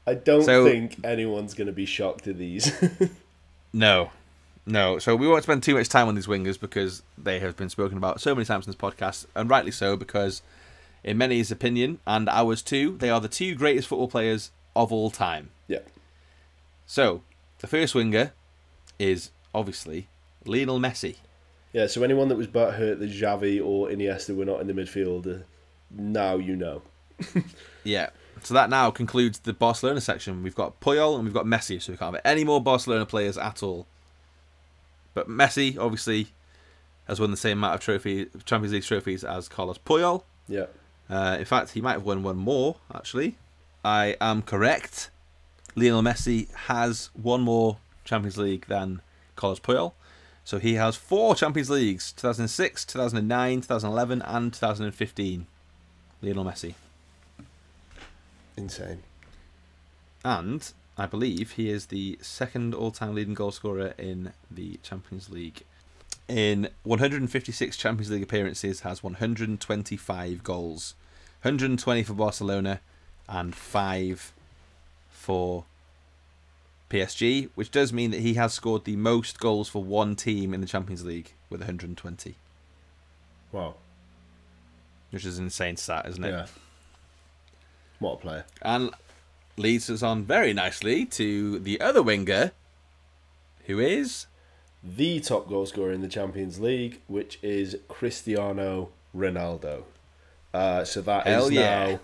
I 0.06 0.14
don't 0.14 0.44
So- 0.44 0.66
think 0.66 0.98
anyone's 1.04 1.54
going 1.54 1.68
to 1.68 1.74
be 1.74 1.86
shocked 1.86 2.28
at 2.28 2.38
these. 2.38 2.72
No, 3.74 4.10
no. 4.66 4.98
So 4.98 5.16
we 5.16 5.28
won't 5.28 5.44
spend 5.44 5.62
too 5.62 5.76
much 5.76 5.90
time 5.90 6.08
on 6.08 6.16
these 6.16 6.26
wingers 6.26 6.60
because 6.60 7.04
they 7.18 7.40
have 7.40 7.58
been 7.58 7.70
spoken 7.70 7.98
about 7.98 8.22
so 8.22 8.34
many 8.34 8.46
times 8.46 8.66
in 8.66 8.72
this 8.72 8.80
podcast, 8.80 9.26
and 9.36 9.50
rightly 9.50 9.72
so 9.72 9.96
because, 9.98 10.42
in 11.04 11.18
many's 11.18 11.52
opinion 11.52 12.00
and 12.08 12.28
ours 12.30 12.64
too, 12.64 12.98
they 12.98 13.10
are 13.10 13.20
the 13.20 13.28
two 13.28 13.54
greatest 13.56 13.90
football 13.90 14.08
players 14.08 14.52
of 14.76 14.92
all 14.92 15.12
time. 15.12 15.50
yeah. 15.68 15.80
So 16.88 17.22
the 17.60 17.68
first 17.68 17.94
winger 17.94 18.32
is 18.98 19.32
obviously 19.54 20.08
Lionel 20.46 20.80
Messi. 20.80 21.18
Yeah, 21.74 21.88
so 21.88 22.02
anyone 22.02 22.30
that 22.30 22.38
was 22.38 22.48
butthurt 22.48 23.00
that 23.00 23.12
Xavi 23.12 23.64
or 23.64 23.90
Iniesta 23.90 24.36
were 24.36 24.46
not 24.46 24.62
in 24.62 24.68
the 24.68 24.74
midfield, 24.74 25.28
uh, 25.42 25.44
now 25.92 26.38
you 26.38 26.56
know. 26.56 26.82
Yeah. 27.84 28.10
So 28.44 28.54
that 28.54 28.70
now 28.70 28.92
concludes 28.92 29.40
the 29.40 29.54
Barcelona 29.54 30.02
section. 30.02 30.44
We've 30.44 30.56
got 30.56 30.80
Puyol 30.80 31.16
and 31.16 31.24
we've 31.24 31.34
got 31.34 31.46
Messi, 31.46 31.82
so 31.82 31.92
we 31.92 31.98
can't 31.98 32.14
have 32.14 32.22
any 32.24 32.44
more 32.44 32.62
Barcelona 32.62 33.06
players 33.06 33.38
at 33.38 33.64
all. 33.64 33.88
But 35.14 35.28
Messi 35.28 35.78
obviously 35.78 36.28
has 37.08 37.20
won 37.20 37.32
the 37.32 37.38
same 37.38 37.58
amount 37.60 37.76
of 37.76 37.80
trophy 37.80 38.28
Champions 38.46 38.74
League 38.74 38.84
trophies 38.84 39.24
as 39.24 39.48
Carlos 39.48 39.80
Puyol. 39.80 40.24
Yeah. 40.48 40.66
Uh, 41.10 41.38
in 41.40 41.46
fact, 41.46 41.72
he 41.72 41.82
might 41.82 41.94
have 41.94 42.04
won 42.04 42.22
one 42.22 42.38
more. 42.38 42.76
Actually, 42.94 43.38
I 43.84 44.18
am 44.20 44.42
correct. 44.42 45.10
Lionel 45.76 46.02
Messi 46.02 46.54
has 46.54 47.10
one 47.14 47.42
more 47.42 47.78
Champions 48.04 48.38
League 48.38 48.66
than 48.68 49.02
Carlos 49.36 49.60
Puyol. 49.60 49.94
So 50.44 50.60
he 50.60 50.76
has 50.76 50.96
four 50.96 51.36
Champions 51.36 51.70
Leagues: 51.70 52.12
2006, 52.14 52.86
2009, 52.86 53.62
2011, 53.62 54.22
and 54.22 54.54
2015. 54.54 55.48
Lionel 56.22 56.46
Messi. 56.46 56.74
Insane. 58.56 59.04
And 60.26 60.72
I 60.98 61.06
believe 61.06 61.52
he 61.52 61.70
is 61.70 61.88
the 61.88 62.18
second 62.22 62.74
all-time 62.74 63.14
leading 63.14 63.36
goal 63.36 63.52
scorer 63.52 63.94
in 63.98 64.34
the 64.50 64.80
Champions 64.84 65.30
League. 65.30 65.62
In 66.28 66.70
156 66.84 67.78
Champions 67.78 68.12
League 68.12 68.24
appearances, 68.24 68.82
has 68.82 69.04
125 69.04 70.44
goals, 70.44 70.96
120 71.44 72.04
for 72.04 72.14
Barcelona, 72.14 72.82
and 73.30 73.56
five 73.56 74.34
for 75.10 75.66
PSG, 76.90 77.50
which 77.56 77.72
does 77.72 77.94
mean 77.94 78.12
that 78.12 78.22
he 78.22 78.34
has 78.34 78.54
scored 78.54 78.86
the 78.86 78.96
most 78.96 79.40
goals 79.40 79.70
for 79.70 79.84
one 79.84 80.16
team 80.16 80.54
in 80.54 80.62
the 80.62 80.68
Champions 80.68 81.06
League 81.06 81.34
with 81.50 81.62
120, 81.62 82.36
Wow. 83.52 83.76
Which 85.12 85.26
is 85.26 85.38
an 85.38 85.46
insane 85.46 85.78
stat, 85.78 86.06
isn't 86.10 86.24
it? 86.24 86.32
Yeah. 86.32 86.46
What 88.00 88.14
a 88.14 88.18
player. 88.18 88.46
And 88.62 88.92
leads 89.58 89.90
us 89.90 90.04
on 90.04 90.24
very 90.24 90.54
nicely 90.54 91.06
to 91.06 91.58
the 91.60 91.82
other 91.82 92.04
winger, 92.04 92.52
who 93.66 93.80
is 93.80 94.28
The 94.84 95.20
top 95.20 95.50
goal 95.50 95.66
scorer 95.66 95.92
in 95.92 96.02
the 96.02 96.08
Champions 96.08 96.60
League, 96.60 97.02
which 97.08 97.40
is 97.42 97.78
Cristiano 97.88 98.90
Ronaldo. 99.16 99.84
Uh, 100.54 100.84
so 100.86 101.02
that 101.02 101.26
is 101.28 101.34
Hell 101.34 101.52
yeah. 101.52 101.62
now 101.92 102.00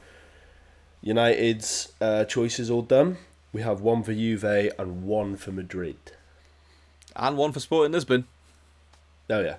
United's 1.01 1.91
uh, 2.01 2.25
choices 2.25 2.69
all 2.71 2.81
done. 2.81 3.17
We 3.51 3.61
have 3.61 3.81
one 3.81 4.03
for 4.03 4.13
Juve 4.13 4.43
and 4.79 5.03
one 5.03 5.35
for 5.37 5.51
Madrid. 5.51 5.97
and 7.15 7.37
one 7.37 7.51
for 7.51 7.59
Sporting 7.59 7.91
Lisbon. 7.91 8.25
Oh 9.29 9.41
yeah, 9.41 9.57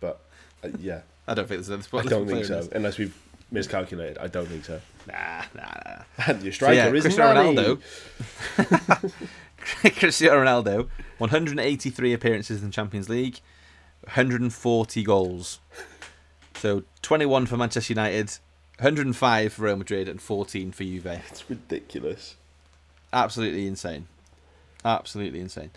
but 0.00 0.20
uh, 0.64 0.68
yeah, 0.80 1.02
I 1.28 1.34
don't 1.34 1.46
think 1.46 1.64
there's 1.64 1.68
another 1.68 1.98
I 1.98 2.02
don't 2.08 2.26
think 2.26 2.44
so. 2.46 2.68
Unless 2.72 2.98
we've 2.98 3.16
miscalculated, 3.50 4.18
I 4.18 4.26
don't 4.28 4.46
think 4.46 4.64
so. 4.64 4.80
Nah, 5.06 5.42
nah, 5.54 5.62
nah. 5.62 6.02
And 6.26 6.42
your 6.42 6.52
So 6.52 6.56
striker 6.56 6.74
yeah, 6.74 6.92
is 6.92 7.02
Cristiano. 7.02 7.52
Ronaldo. 7.52 9.12
Cristiano 9.98 10.42
Ronaldo, 10.42 10.88
183 11.18 12.12
appearances 12.12 12.60
in 12.62 12.68
the 12.68 12.72
Champions 12.72 13.08
League, 13.08 13.40
140 14.02 15.02
goals. 15.02 15.60
So 16.54 16.84
21 17.02 17.46
for 17.46 17.56
Manchester 17.56 17.92
United, 17.92 18.30
105 18.78 19.52
for 19.52 19.62
Real 19.62 19.76
Madrid, 19.76 20.08
and 20.08 20.20
14 20.22 20.72
for 20.72 20.84
Juve. 20.84 21.06
It's 21.06 21.48
ridiculous. 21.48 22.36
Absolutely 23.12 23.66
insane. 23.66 24.06
Absolutely 24.84 25.40
insane. 25.40 25.70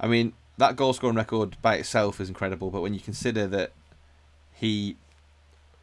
I 0.00 0.08
mean, 0.08 0.32
that 0.58 0.76
goal 0.76 0.92
scoring 0.92 1.16
record 1.16 1.56
by 1.62 1.76
itself 1.76 2.20
is 2.20 2.28
incredible, 2.28 2.70
but 2.70 2.80
when 2.82 2.94
you 2.94 3.00
consider 3.00 3.46
that 3.48 3.72
he 4.60 4.94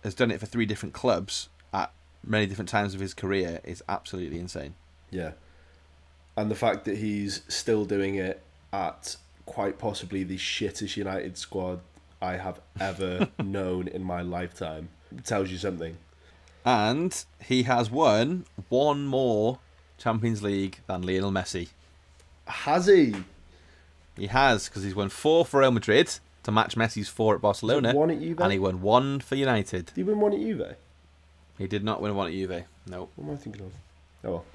has 0.03 0.13
done 0.13 0.29
it 0.29 0.39
for 0.39 0.45
three 0.45 0.67
different 0.67 0.93
clubs 0.93 1.49
at 1.73 1.91
many 2.23 2.45
different 2.45 2.69
times 2.69 2.93
of 2.93 2.99
his 2.99 3.15
career, 3.15 3.59
is 3.63 3.83
absolutely 3.89 4.37
insane. 4.37 4.75
Yeah. 5.09 5.31
And 6.35 6.51
the 6.51 6.55
fact 6.55 6.85
that 6.85 6.97
he's 6.97 7.41
still 7.47 7.85
doing 7.85 8.15
it 8.15 8.39
at 8.71 9.15
quite 9.47 9.79
possibly 9.79 10.23
the 10.23 10.37
shittest 10.37 10.95
United 10.95 11.39
squad 11.39 11.79
I 12.21 12.33
have 12.33 12.61
ever 12.79 13.29
known 13.43 13.87
in 13.87 14.03
my 14.03 14.21
lifetime 14.21 14.89
tells 15.23 15.49
you 15.49 15.57
something. 15.57 15.97
And 16.63 17.25
he 17.43 17.63
has 17.63 17.89
won 17.89 18.45
one 18.69 19.07
more 19.07 19.57
Champions 19.97 20.43
League 20.43 20.81
than 20.85 21.01
Lionel 21.01 21.31
Messi. 21.31 21.69
Has 22.45 22.85
he? 22.85 23.15
He 24.15 24.27
has, 24.27 24.69
because 24.69 24.83
he's 24.83 24.93
won 24.93 25.09
four 25.09 25.45
for 25.45 25.61
Real 25.61 25.71
Madrid 25.71 26.19
to 26.47 26.51
match 26.53 26.75
Messi's 26.77 27.09
four 27.09 27.35
at 27.35 27.41
Barcelona, 27.41 27.93
one 27.93 28.09
at 28.09 28.21
Juve? 28.21 28.39
and 28.39 28.53
he 28.53 28.57
won 28.57 28.81
one 28.81 29.19
for 29.19 29.35
United. 29.35 29.87
Did 29.87 29.95
he 29.97 30.03
win 30.03 30.19
one 30.21 30.33
at 30.33 30.39
Juve? 30.39 30.75
He 31.57 31.67
did 31.67 31.83
not 31.83 32.01
win 32.01 32.15
one 32.15 32.27
at 32.27 32.33
Juve, 32.33 32.63
no. 32.87 33.09
What 33.15 33.27
am 33.27 33.33
I 33.33 33.35
thinking 33.35 33.63
of? 33.63 33.71
Oh, 34.23 34.31
well. 34.31 34.45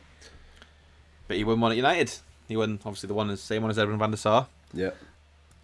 But 1.29 1.37
he 1.37 1.45
won 1.45 1.61
one 1.61 1.73
at 1.73 1.77
United. 1.77 2.13
He 2.49 2.57
won, 2.57 2.81
obviously, 2.85 3.09
the 3.09 3.15
one 3.15 3.29
the 3.29 3.37
same 3.37 3.63
one 3.63 3.71
as 3.71 3.79
Edwin 3.79 3.99
van 3.99 4.11
der 4.11 4.17
Sar. 4.17 4.47
Yeah. 4.73 4.91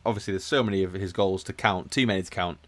Obviously, 0.05 0.33
there's 0.33 0.45
so 0.45 0.63
many 0.63 0.83
of 0.83 0.93
his 0.93 1.13
goals 1.13 1.43
to 1.45 1.53
count, 1.53 1.91
too 1.91 2.07
many 2.07 2.23
to 2.23 2.31
count. 2.31 2.59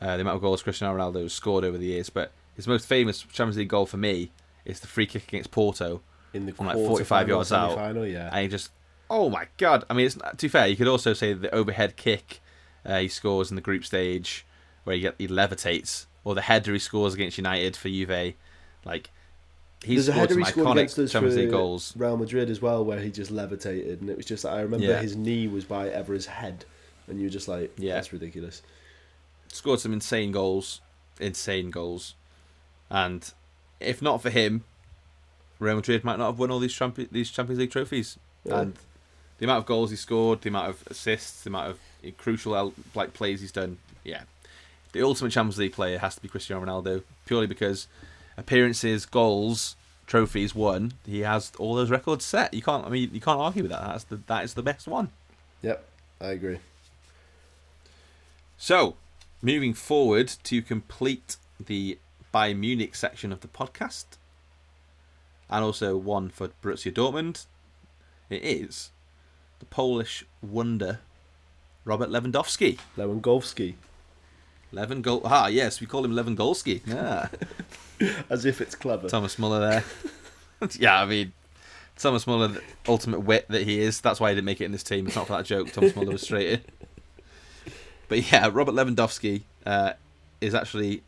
Uh, 0.00 0.16
the 0.16 0.22
amount 0.22 0.36
of 0.36 0.42
goals 0.42 0.62
Cristiano 0.62 0.96
Ronaldo 0.96 1.22
has 1.22 1.32
scored 1.32 1.64
over 1.64 1.76
the 1.78 1.86
years, 1.86 2.10
but 2.10 2.30
his 2.54 2.66
most 2.66 2.86
famous 2.86 3.22
Champions 3.22 3.56
League 3.56 3.68
goal 3.68 3.86
for 3.86 3.96
me 3.96 4.30
is 4.64 4.80
the 4.80 4.86
free 4.86 5.06
kick 5.06 5.26
against 5.28 5.50
Porto, 5.50 6.00
In 6.32 6.46
the 6.46 6.52
From, 6.52 6.66
like, 6.66 6.76
45 6.76 7.06
final, 7.08 7.28
yards 7.28 7.52
out. 7.52 7.70
semi-final, 7.70 8.06
yeah. 8.06 8.28
and 8.32 8.42
he 8.42 8.48
just, 8.48 8.70
oh 9.10 9.28
my 9.30 9.46
god! 9.56 9.84
I 9.90 9.94
mean, 9.94 10.06
it's 10.06 10.14
to 10.16 10.36
be 10.36 10.48
fair, 10.48 10.66
you 10.66 10.76
could 10.76 10.88
also 10.88 11.12
say 11.12 11.32
the 11.32 11.52
overhead 11.54 11.96
kick 11.96 12.40
uh, 12.84 12.98
he 12.98 13.08
scores 13.08 13.50
in 13.50 13.56
the 13.56 13.62
group 13.62 13.84
stage, 13.84 14.44
where 14.84 14.96
he, 14.96 15.02
get, 15.02 15.14
he 15.18 15.28
levitates, 15.28 16.06
or 16.24 16.34
the 16.34 16.42
header 16.42 16.72
he 16.72 16.78
scores 16.78 17.14
against 17.14 17.38
United 17.38 17.76
for 17.76 17.88
Juve. 17.88 18.34
Like 18.84 19.10
he's 19.82 20.06
There's 20.06 20.08
a 20.08 20.12
scored 20.12 20.30
header 20.30 20.44
some 20.44 20.64
iconic 20.64 21.10
Champions 21.12 21.36
League 21.36 21.50
goals. 21.50 21.94
Real 21.96 22.16
Madrid 22.16 22.50
as 22.50 22.60
well, 22.62 22.84
where 22.84 23.00
he 23.00 23.10
just 23.10 23.30
levitated, 23.30 24.00
and 24.00 24.10
it 24.10 24.16
was 24.16 24.26
just 24.26 24.44
I 24.44 24.60
remember 24.60 24.86
Yeah. 24.86 25.00
his 25.00 25.16
knee 25.16 25.46
was 25.48 25.64
by 25.64 25.88
Evra's 25.88 26.26
head, 26.26 26.64
and 27.06 27.18
you 27.18 27.26
were 27.26 27.30
just 27.30 27.48
like, 27.48 27.72
Yeah. 27.78 27.94
that's 27.94 28.12
ridiculous. 28.12 28.62
Scored 29.48 29.80
some 29.80 29.92
insane 29.92 30.32
goals, 30.32 30.80
insane 31.20 31.70
goals, 31.70 32.14
and 32.90 33.32
if 33.80 34.02
not 34.02 34.20
for 34.22 34.30
him, 34.30 34.64
Real 35.58 35.76
Madrid 35.76 36.04
might 36.04 36.18
not 36.18 36.26
have 36.26 36.38
won 36.38 36.50
all 36.50 36.58
these 36.58 36.74
champion 36.74 37.08
these 37.12 37.30
Champions 37.30 37.58
League 37.60 37.70
trophies. 37.70 38.18
Yeah. 38.44 38.60
And 38.60 38.74
the 39.38 39.44
amount 39.46 39.58
of 39.60 39.66
goals 39.66 39.90
he 39.90 39.96
scored, 39.96 40.42
the 40.42 40.48
amount 40.48 40.70
of 40.70 40.84
assists, 40.88 41.42
the 41.44 41.50
amount 41.50 41.70
of 41.70 41.78
crucial 42.12 42.74
like 42.94 43.14
plays 43.14 43.40
he's 43.40 43.52
done, 43.52 43.78
yeah. 44.04 44.22
The 44.92 45.02
ultimate 45.02 45.32
Champions 45.32 45.58
League 45.58 45.72
player 45.72 45.98
has 45.98 46.14
to 46.14 46.22
be 46.22 46.28
Cristiano 46.28 46.64
Ronaldo, 46.64 47.02
purely 47.26 47.46
because 47.46 47.88
appearances, 48.36 49.06
goals, 49.06 49.76
trophies 50.06 50.54
won. 50.54 50.92
He 51.04 51.20
has 51.20 51.52
all 51.58 51.74
those 51.74 51.90
records 51.90 52.24
set. 52.24 52.54
You 52.54 52.62
can't. 52.62 52.86
I 52.86 52.90
mean, 52.90 53.10
you 53.12 53.20
can't 53.20 53.40
argue 53.40 53.62
with 53.62 53.72
that. 53.72 53.82
That's 53.82 54.04
the 54.04 54.16
that 54.26 54.44
is 54.44 54.54
the 54.54 54.62
best 54.62 54.86
one. 54.86 55.10
Yep, 55.62 55.84
I 56.20 56.26
agree. 56.28 56.58
So, 58.56 58.96
moving 59.42 59.74
forward 59.74 60.28
to 60.44 60.62
complete 60.62 61.36
the 61.58 61.98
Bayern 62.32 62.58
Munich 62.58 62.94
section 62.94 63.32
of 63.32 63.40
the 63.40 63.48
podcast, 63.48 64.04
and 65.50 65.64
also 65.64 65.96
one 65.96 66.28
for 66.30 66.48
Borussia 66.62 66.92
Dortmund, 66.92 67.46
it 68.30 68.42
is 68.44 68.90
the 69.58 69.66
Polish 69.66 70.24
wonder 70.42 71.00
Robert 71.84 72.10
Lewandowski. 72.10 72.78
Lewandowski, 72.96 73.74
Gol. 75.02 75.22
Ah, 75.24 75.46
yes, 75.46 75.80
we 75.80 75.86
call 75.86 76.04
him 76.04 76.12
Lewandowski. 76.12 76.80
Yeah, 76.86 77.28
as 78.30 78.44
if 78.44 78.60
it's 78.60 78.74
clever. 78.74 79.08
Thomas 79.08 79.38
Muller 79.38 79.60
there. 79.60 79.84
yeah, 80.78 81.00
I 81.00 81.06
mean, 81.06 81.32
Thomas 81.96 82.26
Muller, 82.26 82.48
the 82.48 82.62
ultimate 82.88 83.20
wit 83.20 83.46
that 83.48 83.62
he 83.62 83.80
is. 83.80 84.00
That's 84.00 84.20
why 84.20 84.30
he 84.30 84.34
didn't 84.34 84.46
make 84.46 84.60
it 84.60 84.64
in 84.64 84.72
this 84.72 84.82
team. 84.82 85.06
It's 85.06 85.16
not 85.16 85.26
for 85.26 85.34
that 85.34 85.44
joke. 85.44 85.72
Thomas 85.72 85.94
Muller 85.94 86.12
was 86.12 86.22
straight 86.22 86.48
in. 86.48 87.72
But 88.08 88.30
yeah, 88.32 88.50
Robert 88.52 88.74
Lewandowski 88.74 89.42
uh, 89.64 89.92
is 90.40 90.54
actually, 90.54 91.02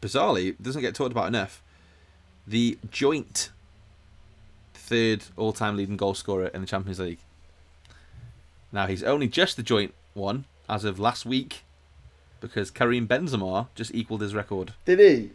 bizarrely, 0.00 0.54
doesn't 0.60 0.82
get 0.82 0.94
talked 0.94 1.12
about 1.12 1.28
enough. 1.28 1.62
The 2.46 2.78
joint 2.90 3.50
third 4.74 5.24
all-time 5.36 5.76
leading 5.76 5.96
goal 5.96 6.14
scorer 6.14 6.48
in 6.48 6.60
the 6.60 6.66
Champions 6.66 7.00
League. 7.00 7.18
Now 8.74 8.86
he's 8.88 9.02
only 9.04 9.28
just 9.28 9.56
the 9.56 9.62
joint 9.62 9.94
one 10.12 10.44
as 10.68 10.84
of 10.84 10.98
last 10.98 11.24
week, 11.24 11.62
because 12.40 12.70
Karim 12.70 13.06
Benzema 13.08 13.68
just 13.76 13.94
equaled 13.94 14.20
his 14.20 14.34
record. 14.34 14.74
Did 14.84 14.98
he? 14.98 15.30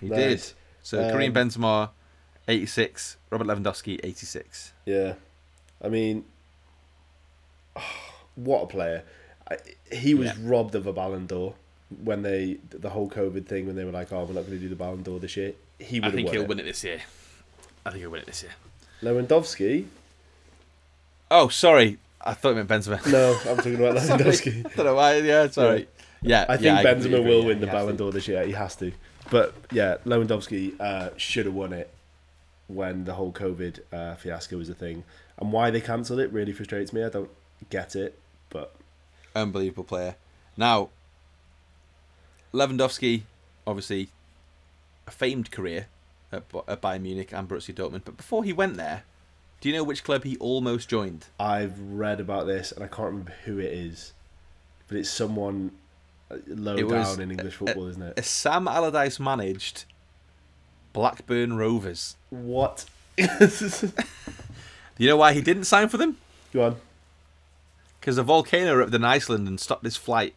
He 0.00 0.08
Nice. 0.10 0.18
did. 0.18 0.52
So 0.82 1.10
Karim 1.10 1.34
Um, 1.36 1.48
Benzema, 1.48 1.90
86. 2.46 3.16
Robert 3.30 3.46
Lewandowski, 3.46 3.98
86. 4.04 4.72
Yeah. 4.84 5.14
I 5.82 5.88
mean, 5.88 6.24
what 8.34 8.62
a 8.62 8.66
player. 8.66 9.02
I, 9.50 9.56
he 9.92 10.14
was 10.14 10.28
Yeah. 10.28 10.34
robbed 10.42 10.74
of 10.74 10.86
a 10.86 10.92
Ballon 10.92 11.26
d'Or 11.26 11.54
when 12.02 12.22
they, 12.22 12.58
the 12.70 12.90
whole 12.90 13.08
COVID 13.08 13.46
thing, 13.46 13.66
when 13.66 13.76
they 13.76 13.84
were 13.84 13.90
like, 13.92 14.12
oh, 14.12 14.20
we're 14.24 14.34
not 14.34 14.46
going 14.46 14.52
to 14.52 14.58
do 14.58 14.68
the 14.68 14.76
Ballon 14.76 15.02
d'Or 15.02 15.18
this 15.18 15.36
year. 15.36 15.52
He 15.78 16.00
would 16.00 16.04
I 16.04 16.08
have 16.08 16.14
think 16.14 16.26
won 16.26 16.34
he'll 16.34 16.42
it. 16.42 16.48
win 16.48 16.60
it 16.60 16.64
this 16.64 16.84
year. 16.84 17.00
I 17.86 17.90
think 17.90 18.00
he'll 18.02 18.10
win 18.10 18.20
it 18.20 18.26
this 18.26 18.42
year. 18.42 18.52
Lewandowski? 19.02 19.86
Oh, 21.30 21.48
sorry. 21.48 21.98
I 22.24 22.32
thought 22.32 22.50
you 22.50 22.64
meant 22.64 22.68
Benzema. 22.68 23.12
No, 23.12 23.38
I'm 23.50 23.56
talking 23.58 23.74
about 23.74 23.96
Lewandowski. 23.96 24.66
I 24.66 24.76
don't 24.76 24.86
know 24.86 24.94
why. 24.94 25.18
Yeah, 25.18 25.48
sorry. 25.50 25.88
Yeah, 26.22 26.46
I 26.48 26.56
think 26.56 26.64
yeah, 26.64 26.82
Benzema 26.82 27.04
agree, 27.04 27.20
will 27.20 27.40
yeah, 27.40 27.46
win 27.46 27.60
the 27.60 27.66
Ballon 27.66 27.96
d'Or 27.96 28.10
this 28.10 28.26
year. 28.26 28.44
He 28.44 28.52
has 28.52 28.74
to. 28.76 28.92
But 29.30 29.54
yeah, 29.70 29.98
Lewandowski 30.06 30.80
uh, 30.80 31.10
should 31.16 31.44
have 31.44 31.54
won 31.54 31.74
it 31.74 31.90
when 32.66 33.04
the 33.04 33.14
whole 33.14 33.30
COVID 33.30 33.80
uh, 33.92 34.14
fiasco 34.14 34.56
was 34.56 34.70
a 34.70 34.74
thing. 34.74 35.04
And 35.38 35.52
why 35.52 35.70
they 35.70 35.82
cancelled 35.82 36.20
it 36.20 36.32
really 36.32 36.52
frustrates 36.52 36.92
me. 36.92 37.04
I 37.04 37.10
don't 37.10 37.30
get 37.68 37.94
it. 37.94 38.18
But 38.48 38.74
Unbelievable 39.34 39.84
player. 39.84 40.16
Now, 40.56 40.90
Lewandowski, 42.52 43.22
obviously, 43.66 44.08
a 45.06 45.10
famed 45.10 45.50
career 45.50 45.88
at, 46.32 46.44
at 46.68 46.80
Bayern 46.80 47.02
Munich 47.02 47.32
and 47.32 47.48
Borussia 47.48 47.74
Dortmund. 47.74 48.02
But 48.04 48.16
before 48.16 48.44
he 48.44 48.52
went 48.52 48.76
there, 48.76 49.02
do 49.64 49.70
you 49.70 49.76
know 49.76 49.82
which 49.82 50.04
club 50.04 50.24
he 50.24 50.36
almost 50.40 50.90
joined? 50.90 51.24
I've 51.40 51.80
read 51.80 52.20
about 52.20 52.46
this 52.46 52.70
and 52.70 52.84
I 52.84 52.86
can't 52.86 53.08
remember 53.08 53.32
who 53.46 53.58
it 53.58 53.72
is. 53.72 54.12
But 54.88 54.98
it's 54.98 55.08
someone 55.08 55.70
uh, 56.30 56.36
low 56.46 56.76
It 56.76 56.86
down 56.86 57.18
in 57.22 57.30
English 57.30 57.54
football, 57.54 57.86
isn't 57.86 58.02
A 58.02 58.12
it? 58.14 58.26
Sam 58.26 58.68
Allardyce 58.68 59.18
managed 59.18 59.86
Blackburn 60.92 61.56
Rovers. 61.56 62.16
What? 62.28 62.84
Do 63.16 63.26
you 64.98 65.08
know 65.08 65.16
why 65.16 65.32
he 65.32 65.40
didn't 65.40 65.64
sign 65.64 65.88
for 65.88 65.96
them? 65.96 66.18
Go 66.52 66.62
on. 66.64 66.76
Because 67.98 68.18
a 68.18 68.22
volcano 68.22 68.74
erupted 68.74 68.96
in 68.96 69.04
Iceland 69.06 69.48
and 69.48 69.58
stopped 69.58 69.84
his 69.84 69.96
flight. 69.96 70.34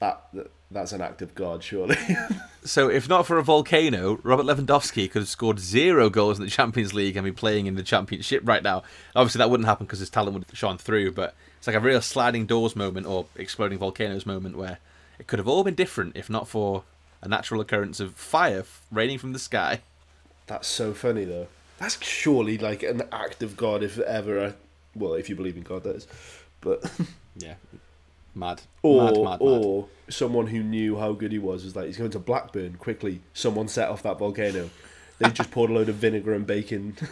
That, 0.00 0.24
that 0.32 0.50
that's 0.72 0.90
an 0.90 1.02
act 1.02 1.22
of 1.22 1.36
God, 1.36 1.62
surely. 1.62 1.98
So, 2.64 2.90
if 2.90 3.08
not 3.08 3.26
for 3.26 3.38
a 3.38 3.42
volcano, 3.42 4.18
Robert 4.22 4.44
Lewandowski 4.44 5.10
could 5.10 5.22
have 5.22 5.28
scored 5.28 5.58
zero 5.58 6.10
goals 6.10 6.38
in 6.38 6.44
the 6.44 6.50
Champions 6.50 6.92
League 6.92 7.16
and 7.16 7.24
be 7.24 7.32
playing 7.32 7.66
in 7.66 7.76
the 7.76 7.82
Championship 7.82 8.42
right 8.46 8.62
now. 8.62 8.82
Obviously, 9.14 9.38
that 9.38 9.48
wouldn't 9.48 9.68
happen 9.68 9.86
because 9.86 10.00
his 10.00 10.10
talent 10.10 10.34
would 10.34 10.44
have 10.44 10.58
shone 10.58 10.76
through, 10.76 11.12
but 11.12 11.34
it's 11.58 11.66
like 11.66 11.76
a 11.76 11.80
real 11.80 12.00
sliding 12.02 12.46
doors 12.46 12.74
moment 12.76 13.06
or 13.06 13.26
exploding 13.36 13.78
volcanoes 13.78 14.26
moment 14.26 14.56
where 14.56 14.78
it 15.18 15.26
could 15.26 15.38
have 15.38 15.48
all 15.48 15.64
been 15.64 15.74
different 15.74 16.16
if 16.16 16.28
not 16.28 16.48
for 16.48 16.84
a 17.22 17.28
natural 17.28 17.60
occurrence 17.60 18.00
of 18.00 18.14
fire 18.14 18.64
raining 18.90 19.18
from 19.18 19.32
the 19.32 19.38
sky. 19.38 19.80
That's 20.46 20.68
so 20.68 20.94
funny 20.94 21.24
though. 21.24 21.48
That's 21.78 22.02
surely 22.02 22.58
like 22.58 22.82
an 22.82 23.02
act 23.12 23.42
of 23.42 23.56
God, 23.56 23.82
if 23.82 23.98
ever. 23.98 24.46
I, 24.46 24.52
well, 24.94 25.14
if 25.14 25.28
you 25.28 25.36
believe 25.36 25.56
in 25.56 25.62
God, 25.62 25.84
that 25.84 25.96
is. 25.96 26.06
But 26.60 26.90
Yeah. 27.36 27.54
Mad. 28.38 28.62
or 28.82 29.04
mad, 29.04 29.14
mad, 29.16 29.24
mad. 29.24 29.40
or 29.40 29.88
someone 30.08 30.46
who 30.46 30.62
knew 30.62 30.96
how 30.98 31.12
good 31.12 31.32
he 31.32 31.38
was 31.38 31.64
was 31.64 31.74
like, 31.76 31.86
he's 31.86 31.96
going 31.98 32.10
to 32.12 32.18
Blackburn 32.18 32.74
quickly. 32.78 33.20
Someone 33.34 33.68
set 33.68 33.88
off 33.88 34.02
that 34.04 34.18
volcano. 34.18 34.70
They 35.18 35.30
just 35.30 35.50
poured 35.50 35.70
a 35.70 35.72
load 35.74 35.88
of 35.88 35.96
vinegar 35.96 36.32
and 36.34 36.46
bacon. 36.46 36.96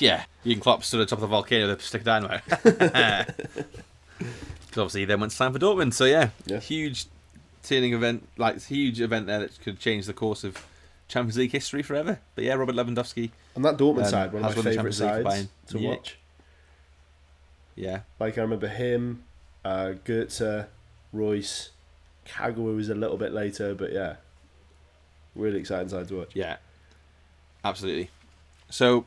Yeah, 0.00 0.24
Jurgen 0.44 0.60
Klopp 0.60 0.82
stood 0.82 1.00
at 1.00 1.08
the 1.08 1.10
top 1.14 1.18
of 1.18 1.20
the 1.22 1.26
volcano 1.28 1.68
with 1.68 1.78
a 1.78 1.82
stick 1.82 2.00
of 2.00 2.04
dynamite. 2.06 2.42
Because 4.18 4.76
obviously 4.76 5.00
he 5.02 5.04
then 5.06 5.20
went 5.20 5.30
to 5.30 5.36
sign 5.36 5.52
for 5.52 5.58
Dortmund. 5.60 5.94
So 5.94 6.04
yeah, 6.04 6.30
Yeah. 6.46 6.58
huge 6.58 7.06
turning 7.62 7.94
event, 7.94 8.26
like 8.36 8.60
huge 8.64 9.00
event 9.00 9.26
there 9.28 9.38
that 9.38 9.58
could 9.62 9.78
change 9.78 10.06
the 10.06 10.12
course 10.12 10.42
of 10.42 10.66
Champions 11.06 11.38
League 11.38 11.52
history 11.52 11.82
forever. 11.82 12.18
But 12.34 12.42
yeah, 12.44 12.54
Robert 12.54 12.74
Lewandowski, 12.74 13.30
On 13.54 13.62
that 13.62 13.76
Dortmund 13.76 14.04
Um, 14.04 14.10
side, 14.10 14.32
one 14.32 14.44
of 14.44 14.48
my 14.56 14.62
favourite 14.62 14.74
Champions 14.74 15.00
League 15.00 15.22
for 15.22 15.30
sides 15.30 15.48
to 15.68 15.76
Munich. 15.78 15.98
watch. 15.98 16.18
yeah, 17.76 18.00
Like 18.18 18.36
I 18.36 18.40
remember 18.42 18.66
him, 18.68 19.22
uh, 19.68 19.92
Goetze, 20.04 20.66
Reus, 21.12 21.70
Kagawa 22.26 22.74
was 22.76 22.88
a 22.88 22.94
little 22.94 23.16
bit 23.16 23.32
later, 23.32 23.74
but 23.74 23.92
yeah, 23.92 24.16
really 25.34 25.58
exciting 25.60 25.88
side 25.88 26.08
to 26.08 26.16
watch. 26.16 26.30
yeah, 26.34 26.56
absolutely. 27.64 28.10
So 28.70 29.04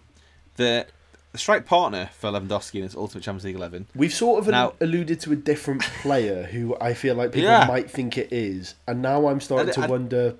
the 0.58 0.86
the 1.32 1.38
strike 1.38 1.66
partner 1.66 2.10
for 2.20 2.30
Lewandowski 2.30 2.76
in 2.76 2.84
his 2.84 2.96
Ultimate 2.96 3.24
Champions 3.24 3.46
League 3.46 3.56
eleven. 3.56 3.88
We've 3.96 4.14
sort 4.14 4.40
of 4.40 4.48
Now- 4.50 4.74
alluded 4.82 5.20
to 5.22 5.32
a 5.32 5.36
different 5.36 5.82
player 6.02 6.44
who 6.44 6.76
I 6.82 6.94
feel 6.94 7.16
like 7.16 7.32
people 7.32 7.50
Yeah. 7.50 7.66
might 7.68 7.90
think 7.90 8.18
it 8.18 8.32
is, 8.32 8.76
and 8.88 9.02
now 9.02 9.28
I'm 9.28 9.40
starting 9.42 9.74
to 9.74 9.88
wonder. 9.88 10.36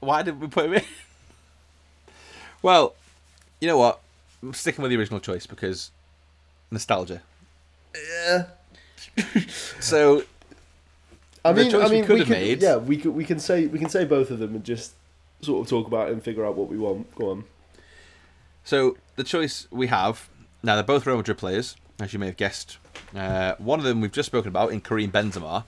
Why 0.00 0.22
did 0.22 0.40
we 0.40 0.46
put 0.46 0.66
him 0.66 0.74
in? 0.74 0.84
well, 2.62 2.94
you 3.60 3.66
know 3.68 3.78
what? 3.78 4.00
I'm 4.42 4.54
sticking 4.54 4.82
with 4.82 4.90
the 4.90 4.96
original 4.96 5.20
choice 5.20 5.46
because 5.46 5.90
nostalgia. 6.70 7.22
Yeah. 7.94 8.44
So 9.80 10.22
I 11.44 11.52
mean, 11.52 11.74
I 11.74 11.84
we 11.86 11.90
mean, 11.90 12.04
could 12.04 12.14
we 12.14 12.18
have 12.20 12.28
could, 12.28 12.36
made- 12.36 12.62
yeah, 12.62 12.76
we 12.76 12.96
could, 12.96 13.14
we 13.14 13.24
can 13.24 13.38
say 13.38 13.66
we 13.66 13.78
can 13.78 13.88
say 13.88 14.04
both 14.04 14.30
of 14.30 14.38
them 14.38 14.54
and 14.54 14.64
just 14.64 14.94
sort 15.40 15.64
of 15.64 15.68
talk 15.70 15.86
about 15.86 16.08
it 16.08 16.12
and 16.12 16.22
figure 16.22 16.44
out 16.44 16.56
what 16.56 16.68
we 16.68 16.76
want. 16.78 17.14
Go 17.14 17.30
on. 17.30 17.44
So 18.64 18.96
the 19.16 19.24
choice 19.24 19.66
we 19.70 19.86
have 19.86 20.28
now 20.62 20.74
they're 20.74 20.82
both 20.84 21.06
Real 21.06 21.16
Madrid 21.16 21.38
players, 21.38 21.76
as 22.00 22.12
you 22.12 22.18
may 22.18 22.26
have 22.26 22.36
guessed. 22.36 22.78
Uh, 23.16 23.54
one 23.58 23.78
of 23.78 23.84
them 23.84 24.00
we've 24.00 24.12
just 24.12 24.26
spoken 24.26 24.48
about 24.48 24.72
in 24.72 24.80
Karim 24.80 25.10
Benzema. 25.12 25.64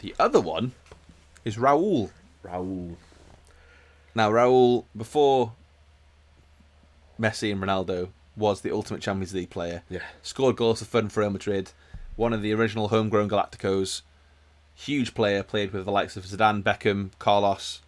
The 0.00 0.14
other 0.18 0.40
one 0.40 0.72
is 1.44 1.56
Raúl. 1.56 2.10
Raul. 2.44 2.96
Now 4.14 4.30
Raúl, 4.30 4.84
before 4.96 5.52
Messi 7.20 7.52
and 7.52 7.60
Ronaldo, 7.62 8.08
was 8.36 8.62
the 8.62 8.72
ultimate 8.72 9.02
Champions 9.02 9.34
League 9.34 9.50
player. 9.50 9.82
Yeah. 9.88 10.00
Scored 10.22 10.56
goals 10.56 10.80
for 10.80 10.86
fun 10.86 11.08
for 11.08 11.20
Real 11.20 11.30
Madrid. 11.30 11.70
One 12.16 12.32
of 12.32 12.42
the 12.42 12.52
original 12.52 12.88
homegrown 12.88 13.28
Galacticos. 13.28 14.02
Huge 14.74 15.14
player, 15.14 15.42
played 15.42 15.72
with 15.72 15.84
the 15.84 15.90
likes 15.92 16.16
of 16.16 16.24
Zidane, 16.24 16.62
Beckham, 16.62 17.10
Carlos, 17.18 17.80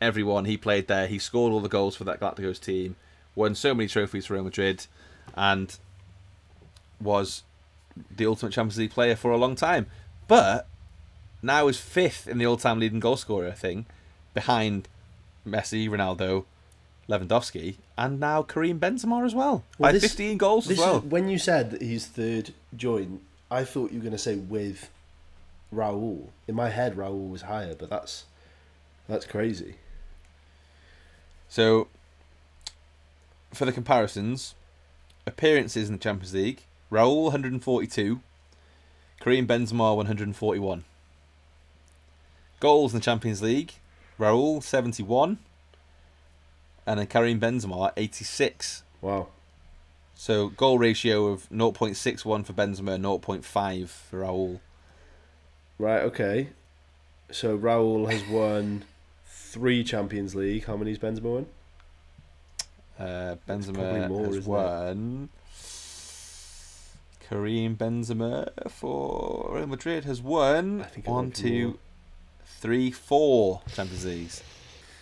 everyone. 0.00 0.44
He 0.44 0.56
played 0.56 0.86
there. 0.88 1.06
He 1.06 1.18
scored 1.18 1.52
all 1.52 1.60
the 1.60 1.68
goals 1.68 1.96
for 1.96 2.04
that 2.04 2.20
Galacticos 2.20 2.60
team. 2.60 2.96
Won 3.34 3.54
so 3.54 3.74
many 3.74 3.88
trophies 3.88 4.26
for 4.26 4.34
Real 4.34 4.44
Madrid, 4.44 4.86
and 5.34 5.76
was 7.00 7.42
the 8.14 8.26
ultimate 8.26 8.52
Champions 8.52 8.78
League 8.78 8.90
player 8.90 9.16
for 9.16 9.30
a 9.30 9.36
long 9.36 9.54
time. 9.54 9.86
But 10.28 10.66
now 11.42 11.68
is 11.68 11.78
fifth 11.78 12.26
in 12.26 12.38
the 12.38 12.46
all-time 12.46 12.78
leading 12.78 13.00
goal 13.00 13.16
scorer 13.16 13.52
thing, 13.52 13.86
behind 14.34 14.88
Messi, 15.46 15.88
Ronaldo, 15.88 16.44
Lewandowski, 17.08 17.76
and 17.96 18.18
now 18.18 18.42
Karim 18.42 18.80
Benzema 18.80 19.24
as 19.24 19.34
well. 19.34 19.64
Well, 19.78 19.88
by 19.88 19.92
this- 19.92 20.02
15 20.02 20.38
goals 20.38 20.70
as 20.70 20.78
well. 20.78 20.98
is, 20.98 21.04
when 21.04 21.28
you 21.28 21.38
said 21.38 21.70
that 21.70 21.82
he's 21.82 22.06
third 22.06 22.52
joint, 22.76 23.20
I 23.50 23.64
thought 23.64 23.92
you 23.92 23.98
were 23.98 24.04
going 24.04 24.12
to 24.12 24.18
say 24.18 24.36
with 24.36 24.90
Raul. 25.72 26.28
In 26.48 26.54
my 26.54 26.70
head, 26.70 26.96
Raul 26.96 27.30
was 27.30 27.42
higher, 27.42 27.74
but 27.74 27.90
that's 27.90 28.24
that's 29.08 29.24
crazy. 29.24 29.76
So, 31.48 31.88
for 33.52 33.64
the 33.64 33.72
comparisons, 33.72 34.54
appearances 35.26 35.88
in 35.88 35.94
the 35.94 36.02
Champions 36.02 36.34
League: 36.34 36.62
Raul 36.90 37.24
142, 37.24 38.20
Karim 39.20 39.46
Benzema 39.46 39.94
141. 39.94 40.84
Goals 42.58 42.92
in 42.92 42.98
the 42.98 43.04
Champions 43.04 43.42
League: 43.42 43.74
Raul 44.18 44.62
71, 44.62 45.38
and 46.84 47.00
then 47.00 47.06
Karim 47.06 47.38
Benzema 47.38 47.92
86. 47.96 48.82
Wow. 49.00 49.28
So 50.18 50.48
goal 50.48 50.78
ratio 50.78 51.26
of 51.26 51.48
0.61 51.50 52.46
for 52.46 52.52
Benzema, 52.54 52.98
0.5 52.98 53.88
for 53.88 54.20
Raul. 54.20 54.60
Right. 55.78 56.00
Okay. 56.00 56.48
So 57.30 57.56
Raul 57.56 58.10
has 58.10 58.26
won 58.28 58.84
three 59.26 59.84
Champions 59.84 60.34
League. 60.34 60.64
How 60.64 60.76
many's 60.76 60.98
Benzema 60.98 61.22
won? 61.22 61.46
Uh, 62.98 63.36
Benzema 63.46 64.08
more, 64.08 64.24
has 64.24 64.36
isn't 64.36 64.42
it? 64.42 64.48
won. 64.48 65.28
Karim 67.28 67.76
Benzema 67.76 68.70
for 68.70 69.50
Real 69.52 69.66
Madrid 69.66 70.04
has 70.04 70.22
won 70.22 70.80
I 70.80 70.84
think 70.84 71.06
it 71.06 71.10
one, 71.10 71.30
two, 71.30 71.66
more. 71.66 71.76
three, 72.46 72.90
four 72.90 73.60
Champions 73.74 74.06
Leagues. 74.06 74.42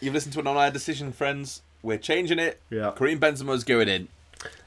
You've 0.01 0.15
listened 0.15 0.33
to 0.33 0.41
an 0.41 0.47
on-air 0.49 0.71
decision, 0.73 1.13
friends. 1.13 1.63
We're 1.83 1.99
changing 1.99 2.39
it. 2.41 2.61
Yeah. 2.71 2.93
Karim 2.97 3.21
Benzema's 3.21 3.63
going 3.63 3.89
in. 3.89 4.09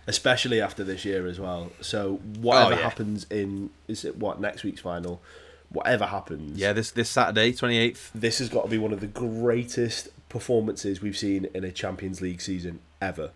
Especially 0.07 0.61
after 0.61 0.83
this 0.83 1.03
year 1.05 1.27
as 1.27 1.39
well. 1.39 1.71
So 1.81 2.15
whatever 2.39 2.73
Oh, 2.73 2.77
yeah. 2.77 2.83
happens 2.83 3.25
in 3.29 3.69
is 3.87 4.05
it 4.05 4.17
what 4.17 4.39
next 4.39 4.63
week's 4.63 4.81
final? 4.81 5.21
Whatever 5.69 6.05
happens. 6.05 6.57
Yeah, 6.57 6.71
this 6.73 6.91
this 6.91 7.09
Saturday, 7.09 7.51
28th. 7.51 8.09
This 8.15 8.39
has 8.39 8.47
got 8.47 8.63
to 8.63 8.69
be 8.69 8.77
one 8.77 8.93
of 8.93 9.01
the 9.01 9.07
greatest 9.07 10.07
performances 10.29 11.01
we've 11.01 11.17
seen 11.17 11.49
in 11.53 11.63
a 11.65 11.71
Champions 11.71 12.21
League 12.21 12.39
season 12.41 12.79
ever. 13.01 13.31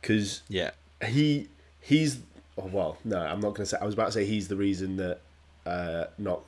Because 0.00 0.42
Yeah. 0.48 0.70
he 1.06 1.48
he's 1.80 2.18
oh 2.58 2.68
well 2.72 2.98
no 3.04 3.18
I'm 3.18 3.40
not 3.40 3.54
gonna 3.54 3.66
say 3.66 3.78
I 3.80 3.84
was 3.86 3.94
about 3.94 4.06
to 4.06 4.12
say 4.12 4.24
he's 4.26 4.48
the 4.48 4.56
reason 4.56 4.96
that 4.96 5.20
uh 5.66 6.04
not 6.18 6.42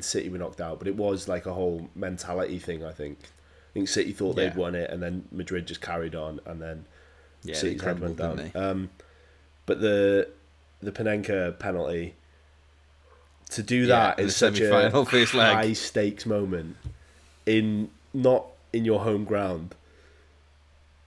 City 0.00 0.28
were 0.28 0.38
knocked 0.38 0.60
out 0.60 0.78
but 0.78 0.88
it 0.88 0.96
was 0.96 1.28
like 1.28 1.46
a 1.46 1.52
whole 1.52 1.88
mentality 1.94 2.58
thing 2.58 2.84
I 2.84 2.92
think 2.92 3.18
I 3.22 3.72
think 3.74 3.88
City 3.88 4.12
thought 4.12 4.36
Yeah. 4.38 4.48
they'd 4.48 4.56
won 4.56 4.74
it 4.74 4.90
and 4.90 5.02
then 5.02 5.24
Madrid 5.30 5.66
just 5.66 5.80
carried 5.80 6.14
on 6.14 6.40
and 6.46 6.60
then 6.62 6.86
Yeah, 7.42 7.54
City's 7.56 7.80
head 7.82 8.00
went 8.00 8.16
down 8.16 8.50
um 8.54 8.90
but 9.66 9.80
the 9.80 10.28
the 10.82 10.92
Panenka 10.92 11.58
penalty 11.58 12.14
to 13.50 13.62
do 13.62 13.76
Yeah, 13.82 13.86
that 13.86 14.18
in 14.18 14.26
is 14.26 14.32
the 14.34 14.38
such 14.38 14.60
a 14.60 15.04
first 15.04 15.34
leg. 15.34 15.54
high 15.54 15.72
stakes 15.72 16.26
moment 16.26 16.76
in 17.46 17.90
not 18.14 18.46
in 18.72 18.84
your 18.84 19.00
home 19.00 19.24
ground 19.24 19.74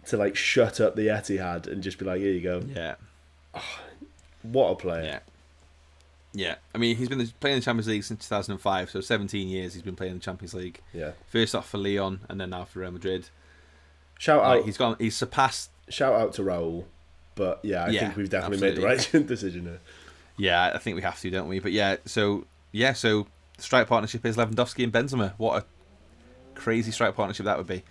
to 0.08 0.18
like 0.18 0.36
shut 0.36 0.82
up 0.82 0.96
the 0.96 1.08
Etihad 1.08 1.68
and 1.68 1.82
just 1.84 1.98
be 1.98 2.06
like 2.06 2.20
here 2.20 2.32
you 2.34 2.42
go 2.42 2.62
Yeah. 2.76 2.96
what 4.42 4.70
a 4.72 4.76
player 4.76 5.04
Yeah. 5.04 5.20
Yeah. 6.36 6.56
I 6.74 6.80
mean, 6.80 6.96
he's 6.98 7.10
been 7.10 7.26
playing 7.40 7.58
the 7.60 7.62
Champions 7.64 7.88
League 7.88 8.04
since 8.04 8.24
2005, 8.28 8.90
so 8.90 9.02
17 9.02 9.48
years 9.48 9.76
he's 9.76 9.84
been 9.84 9.96
playing 9.96 10.16
the 10.16 10.20
Champions 10.20 10.56
League. 10.56 10.82
Yeah. 10.92 11.12
First 11.28 11.54
off 11.54 11.70
for 11.70 11.78
Lyon, 11.78 12.22
and 12.28 12.42
then 12.42 12.50
now 12.50 12.66
for 12.66 12.80
Real 12.80 12.90
Madrid. 12.90 13.30
Shout 14.18 14.42
Like, 14.42 14.60
out, 14.62 14.66
he's 14.66 14.78
gone. 14.78 14.96
He's 15.00 15.16
surpassed. 15.16 15.70
Shout 15.90 16.14
out 16.14 16.34
to 16.34 16.42
Raul. 16.44 16.86
But 17.36 17.60
yeah, 17.64 17.86
I 17.86 17.90
Yeah, 17.90 18.00
think 18.02 18.18
we've 18.18 18.30
definitely 18.30 18.62
made 18.70 18.78
the 18.78 18.86
right 18.86 19.10
decision 19.28 19.64
here. 19.64 19.80
Yeah, 20.38 20.72
I 20.74 20.78
think 20.78 20.96
we 20.96 21.02
have 21.02 21.20
to, 21.22 21.30
don't 21.30 21.48
we? 21.48 21.60
But 21.60 21.72
yeah, 21.72 21.98
so 22.06 22.46
yeah, 22.72 22.94
so 22.94 23.28
strike 23.58 23.88
partnership 23.88 24.26
is 24.26 24.38
Lewandowski 24.38 24.84
and 24.84 24.94
Benzema. 24.94 25.34
What 25.38 25.64
a 25.64 25.66
crazy 26.60 26.92
strike 26.92 27.16
partnership 27.16 27.46
that 27.46 27.58
would 27.58 27.68
be. 27.68 27.84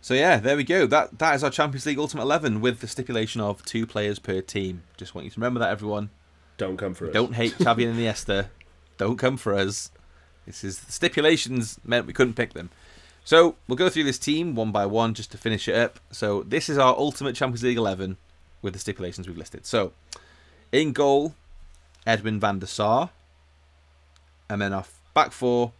So 0.00 0.14
yeah, 0.14 0.38
there 0.38 0.56
we 0.56 0.64
go. 0.64 0.86
That 0.86 1.18
that 1.20 1.34
is 1.36 1.44
our 1.44 1.50
Champions 1.50 1.86
League 1.86 1.98
Ultimate 1.98 2.22
Eleven 2.22 2.60
with 2.60 2.80
the 2.80 2.88
stipulation 2.88 3.40
of 3.40 3.64
two 3.64 3.86
players 3.86 4.18
per 4.18 4.40
team. 4.40 4.82
Just 4.96 5.14
want 5.14 5.24
you 5.24 5.30
to 5.30 5.38
remember 5.40 5.60
that, 5.60 5.70
everyone. 5.70 6.10
Don't 6.56 6.76
come 6.76 6.94
for 6.94 7.06
us. 7.06 7.12
Don't 7.12 7.34
hate 7.34 7.52
Xavi 7.58 7.88
and 7.88 7.96
Iniesta. 7.98 8.48
Don't 8.98 9.16
come 9.16 9.36
for 9.36 9.54
us. 9.54 9.90
This 10.46 10.64
is 10.64 10.80
the 10.80 10.92
stipulations 10.92 11.78
meant 11.84 12.06
we 12.06 12.12
couldn't 12.12 12.34
pick 12.34 12.52
them. 12.52 12.70
So 13.24 13.56
we'll 13.68 13.76
go 13.76 13.88
through 13.88 14.04
this 14.04 14.18
team 14.18 14.54
one 14.54 14.72
by 14.72 14.86
one 14.86 15.14
just 15.14 15.30
to 15.32 15.38
finish 15.38 15.68
it 15.68 15.74
up. 15.74 16.00
So 16.10 16.42
this 16.42 16.68
is 16.68 16.78
our 16.78 16.96
ultimate 16.96 17.36
Champions 17.36 17.62
League 17.62 17.78
eleven 17.78 18.16
with 18.60 18.72
the 18.72 18.78
stipulations 18.78 19.26
we've 19.26 19.36
listed. 19.36 19.64
So 19.66 19.92
in 20.70 20.92
goal, 20.92 21.34
Edwin 22.06 22.40
van 22.40 22.58
der 22.58 22.66
Sar, 22.66 23.10
and 24.48 24.60
then 24.60 24.72
off 24.72 25.00
back 25.14 25.32
four, 25.32 25.72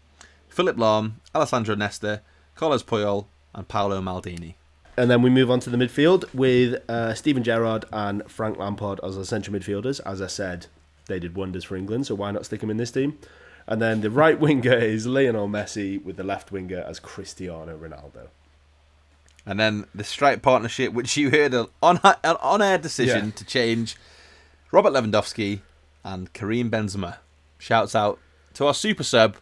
Philip 0.49 0.77
Lahm, 0.77 1.15
Alessandro 1.35 1.75
Nesta, 1.75 2.23
Carlos 2.55 2.83
Puyol, 2.83 3.27
and 3.55 3.67
Paolo 3.67 4.01
Maldini. 4.01 4.55
And 4.97 5.11
then 5.11 5.23
we 5.23 5.31
move 5.31 5.51
on 5.51 5.59
to 5.61 5.71
the 5.71 5.79
midfield 5.79 6.33
with 6.35 6.83
uh, 6.89 7.15
Steven 7.15 7.43
Gerrard 7.43 7.87
and 7.91 8.23
Frank 8.31 8.59
Lampard 8.59 9.01
as 9.03 9.17
our 9.17 9.25
central 9.25 9.59
midfielders. 9.59 10.01
As 10.05 10.21
I 10.21 10.27
said, 10.27 10.67
they 11.07 11.19
did 11.19 11.35
wonders 11.35 11.65
for 11.65 11.77
England, 11.77 12.07
so 12.07 12.15
why 12.15 12.31
not 12.31 12.45
stick 12.45 12.61
them 12.61 12.71
in 12.71 12.77
this 12.77 12.91
team? 12.91 13.19
And 13.67 13.81
then 13.81 14.01
the 14.01 14.11
right 14.11 14.39
winger 14.39 14.75
is 14.77 15.07
Lionel 15.07 15.49
Messi 15.49 16.03
with 16.03 16.17
the 16.17 16.25
left 16.25 16.51
winger 16.53 16.81
as 16.87 16.99
Cristiano 17.01 17.77
Ronaldo. 17.79 18.29
And 19.47 19.59
then 19.59 19.87
the 19.95 20.05
strike 20.05 20.43
partnership, 20.43 20.93
which 20.93 21.17
you 21.17 21.31
heard 21.31 21.53
an 21.55 21.67
on 21.83 22.01
an 22.05 22.37
on-air 22.41 22.79
decision 22.79 23.27
Yeah. 23.27 23.31
to 23.33 23.45
change, 23.45 23.97
Robert 24.71 24.93
Lewandowski 24.93 25.61
and 26.05 26.33
Karim 26.33 26.71
Benzema. 26.71 27.17
Shouts 27.59 27.95
out 27.95 28.19
to 28.55 28.67
our 28.67 28.75
super 28.75 29.03
sub, 29.05 29.37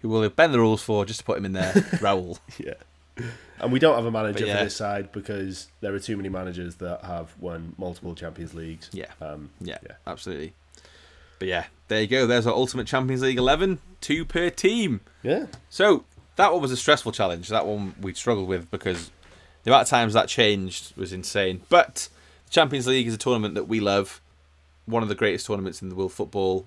who 0.00 0.08
will 0.08 0.28
bend 0.28 0.52
the 0.54 0.58
rules 0.58 0.82
for 0.82 1.04
just 1.04 1.20
to 1.20 1.24
put 1.24 1.38
him 1.38 1.44
in 1.46 1.52
there, 1.52 1.72
Raul. 2.02 2.38
Yeah. 2.58 2.74
And 3.60 3.72
we 3.72 3.78
don't 3.78 3.94
have 3.94 4.04
a 4.04 4.10
manager 4.10 4.44
yeah. 4.44 4.58
for 4.58 4.64
this 4.64 4.76
side 4.76 5.12
because 5.12 5.68
there 5.80 5.94
are 5.94 5.98
too 6.00 6.16
many 6.16 6.28
managers 6.28 6.76
that 6.76 7.04
have 7.04 7.34
won 7.38 7.74
multiple 7.78 8.14
Champions 8.14 8.52
Leagues. 8.54 8.90
Yeah, 8.92 9.06
Um, 9.20 9.50
yeah, 9.60 9.78
Yeah. 9.82 9.92
absolutely. 10.06 10.52
But 11.44 11.50
yeah, 11.50 11.66
there 11.88 12.00
you 12.00 12.06
go. 12.06 12.26
There's 12.26 12.46
our 12.46 12.54
ultimate 12.54 12.86
Champions 12.86 13.20
League 13.20 13.36
eleven, 13.36 13.78
two 14.00 14.24
per 14.24 14.48
team. 14.48 15.02
yeah. 15.22 15.44
So 15.68 16.04
that 16.36 16.50
one 16.54 16.62
was 16.62 16.72
a 16.72 16.76
stressful 16.76 17.12
challenge. 17.12 17.50
That 17.50 17.66
one 17.66 17.94
we 18.00 18.14
struggled 18.14 18.48
with 18.48 18.70
because 18.70 19.10
the 19.62 19.70
amount 19.70 19.82
of 19.82 19.88
times 19.88 20.14
that 20.14 20.26
changed 20.26 20.96
was 20.96 21.12
insane. 21.12 21.60
But 21.68 22.08
the 22.46 22.50
Champions 22.50 22.86
League 22.86 23.06
is 23.06 23.12
a 23.12 23.18
tournament 23.18 23.56
that 23.56 23.68
we 23.68 23.78
love. 23.78 24.22
One 24.86 25.02
of 25.02 25.10
the 25.10 25.14
greatest 25.14 25.46
tournaments 25.46 25.82
in 25.82 25.90
the 25.90 25.94
world 25.94 26.14
football. 26.14 26.64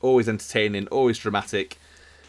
Always 0.00 0.26
entertaining, 0.26 0.86
always 0.86 1.18
dramatic. 1.18 1.76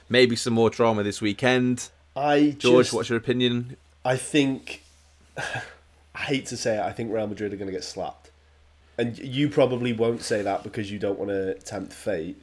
Maybe 0.10 0.36
some 0.36 0.52
more 0.52 0.70
drama 0.70 1.04
this 1.04 1.22
weekend. 1.22 1.88
I 2.14 2.58
George, 2.60 2.88
just, 2.88 2.94
what's 2.94 3.08
your 3.08 3.18
opinion? 3.18 3.78
I 4.04 4.18
think 4.18 4.84
I 5.38 6.20
hate 6.20 6.48
to 6.48 6.58
say 6.58 6.78
it, 6.78 6.82
I 6.82 6.92
think 6.92 7.10
Real 7.10 7.28
Madrid 7.28 7.54
are 7.54 7.56
going 7.56 7.68
to 7.68 7.72
get 7.72 7.86
slapped. 7.86 8.29
And 9.00 9.18
you 9.18 9.50
probably 9.50 9.94
won't 9.94 10.22
say 10.22 10.42
that 10.42 10.64
because 10.64 10.92
you 10.92 11.00
don't 11.00 11.18
want 11.18 11.32
to 11.32 11.54
tempt 11.56 11.94
fate. 11.94 12.40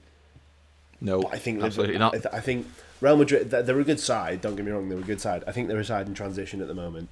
No, 1.01 1.21
But 1.21 1.35
I 1.35 1.39
think 1.39 1.63
absolutely 1.63 1.99
not. 1.99 2.15
I, 2.15 2.19
th- 2.19 2.35
I 2.35 2.41
think 2.41 2.67
Real 3.03 3.17
Madrid 3.17 3.51
they're 3.51 3.63
they're 3.63 3.79
a 3.79 3.85
good 3.85 4.01
side. 4.01 4.41
Don't 4.41 4.57
get 4.57 4.65
me 4.65 4.73
wrong, 4.73 4.89
they're 4.89 4.99
a 4.99 5.03
good 5.03 5.21
side. 5.21 5.45
I 5.47 5.53
think 5.53 5.69
they're 5.69 5.79
a 5.79 5.85
side 5.85 6.07
in 6.09 6.15
transition 6.15 6.63
at 6.63 6.69
the 6.69 6.75
moment. 6.75 7.11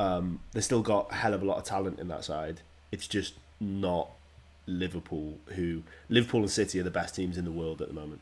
Um, 0.00 0.40
they 0.52 0.60
still 0.60 0.82
got 0.82 1.12
a 1.12 1.14
hell 1.14 1.34
of 1.34 1.42
a 1.42 1.44
lot 1.44 1.58
of 1.58 1.64
talent 1.64 2.00
in 2.00 2.08
that 2.08 2.24
side. 2.24 2.62
It's 2.90 3.06
just 3.06 3.34
not 3.60 4.08
Liverpool, 4.66 5.38
who 5.54 5.82
Liverpool 6.08 6.40
and 6.40 6.50
City 6.50 6.80
are 6.80 6.82
the 6.82 6.90
best 6.90 7.14
teams 7.14 7.38
in 7.38 7.44
the 7.44 7.52
world 7.52 7.80
at 7.80 7.88
the 7.88 7.94
moment. 7.94 8.20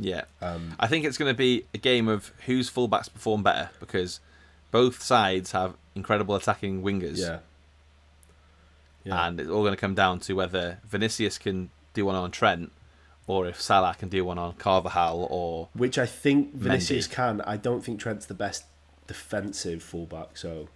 Yeah. 0.00 0.22
Um, 0.40 0.74
I 0.78 0.86
think 0.86 1.04
it's 1.04 1.18
going 1.18 1.30
to 1.32 1.36
be 1.36 1.64
a 1.74 1.78
game 1.78 2.08
of 2.08 2.32
whose 2.46 2.70
fullbacks 2.70 3.12
perform 3.12 3.42
better 3.42 3.70
because 3.80 4.20
both 4.70 5.02
sides 5.02 5.52
have 5.52 5.74
incredible 5.94 6.34
attacking 6.36 6.82
wingers. 6.82 7.18
yeah, 7.18 7.40
yeah. 9.08 9.26
And 9.26 9.40
it's 9.40 9.50
all 9.50 9.62
going 9.62 9.74
to 9.74 9.80
come 9.80 9.94
down 9.94 10.20
to 10.20 10.34
whether 10.34 10.78
Vinicius 10.88 11.38
can 11.38 11.70
do 11.94 12.04
one 12.06 12.14
on 12.14 12.30
Trent 12.30 12.70
or 13.26 13.46
if 13.46 13.60
Salah 13.60 13.94
can 13.98 14.08
do 14.08 14.24
one 14.24 14.38
on 14.38 14.54
Carvajal 14.54 15.26
or. 15.30 15.68
Which 15.74 15.98
I 15.98 16.06
think 16.06 16.54
Vinicius 16.54 17.08
Mendy. 17.08 17.12
can. 17.12 17.40
I 17.42 17.56
don't 17.56 17.84
think 17.84 18.00
Trent's 18.00 18.26
the 18.26 18.34
best 18.34 18.64
defensive 19.06 19.82
fullback. 19.82 20.36
So 20.36 20.68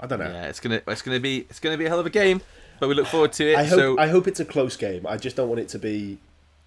I 0.00 0.06
don't 0.06 0.18
know. 0.18 0.26
Yeah, 0.30 0.44
it's 0.48 0.60
gonna 0.60 0.82
it's 0.86 1.02
gonna 1.02 1.20
be 1.20 1.46
it's 1.48 1.60
gonna 1.60 1.78
be 1.78 1.86
a 1.86 1.88
hell 1.88 2.00
of 2.00 2.06
a 2.06 2.10
game, 2.10 2.40
but 2.80 2.88
we 2.88 2.94
look 2.94 3.06
forward 3.06 3.32
to 3.34 3.52
it. 3.52 3.56
I 3.56 3.64
hope 3.64 3.78
so 3.78 3.98
I 3.98 4.08
hope 4.08 4.26
it's 4.28 4.40
a 4.40 4.44
close 4.44 4.76
game. 4.76 5.06
I 5.06 5.16
just 5.16 5.36
don't 5.36 5.48
want 5.48 5.60
it 5.60 5.68
to 5.70 5.78
be 5.78 6.18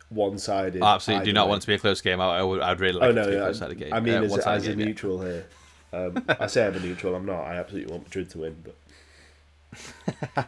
one 0.09 0.39
sided. 0.39 0.81
I 0.81 0.95
absolutely 0.95 1.25
do 1.25 1.33
not 1.33 1.47
want 1.47 1.59
it 1.59 1.61
to 1.61 1.67
be 1.67 1.73
a 1.75 1.79
close 1.79 2.01
game. 2.01 2.19
I, 2.19 2.39
I 2.39 2.43
would 2.43 2.61
I'd 2.61 2.79
really 2.79 2.93
like 2.99 3.03
Oh 3.07 3.09
it 3.09 3.13
no, 3.13 3.23
to 3.25 3.29
be 3.29 3.35
a 3.35 3.37
yeah, 3.39 3.43
close 3.45 3.59
sided 3.59 3.77
game. 3.77 3.93
I 3.93 3.99
mean, 3.99 4.13
Uh, 4.15 4.23
as, 4.23 4.37
a, 4.37 4.49
as 4.49 4.65
a 4.65 4.69
game, 4.69 4.79
yeah. 4.79 4.85
neutral 4.85 5.21
here, 5.21 5.45
um, 5.93 6.23
I 6.27 6.47
say 6.47 6.65
I'm 6.65 6.73
a 6.75 6.79
neutral. 6.79 7.13
I'm 7.15 7.25
not. 7.25 7.41
I 7.43 7.55
absolutely 7.57 7.91
want 7.91 8.05
Madrid 8.05 8.29
to 8.31 8.37
win, 8.39 8.55
but 8.63 8.75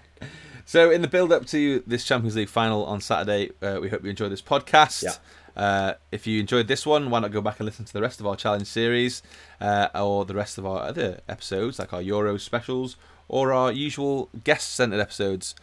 So, 0.71 0.89
in 0.89 1.01
the 1.01 1.09
build 1.09 1.33
up 1.33 1.45
to 1.47 1.83
this 1.85 2.05
Champions 2.05 2.37
League 2.37 2.47
final 2.47 2.85
on 2.85 3.01
Saturday, 3.01 3.49
uh, 3.61 3.79
we 3.81 3.89
hope 3.89 4.05
you 4.05 4.09
enjoyed 4.09 4.31
this 4.31 4.41
podcast. 4.41 5.03
Yeah. 5.03 5.61
Uh, 5.61 5.93
if 6.13 6.25
you 6.25 6.39
enjoyed 6.39 6.69
this 6.69 6.85
one, 6.85 7.09
why 7.09 7.19
not 7.19 7.31
go 7.31 7.41
back 7.41 7.59
and 7.59 7.65
listen 7.65 7.83
to 7.83 7.91
the 7.91 8.01
rest 8.01 8.21
of 8.21 8.27
our 8.27 8.37
challenge 8.37 8.67
series 8.67 9.21
uh, 9.59 9.89
or 9.93 10.23
the 10.23 10.33
rest 10.33 10.57
of 10.57 10.65
our 10.65 10.81
other 10.83 11.19
episodes, 11.27 11.77
like 11.77 11.91
our 11.91 12.01
Euro 12.01 12.37
specials 12.37 12.95
or 13.27 13.51
our 13.51 13.69
usual 13.69 14.29
guest 14.45 14.73
centered 14.73 15.01
episodes. 15.01 15.55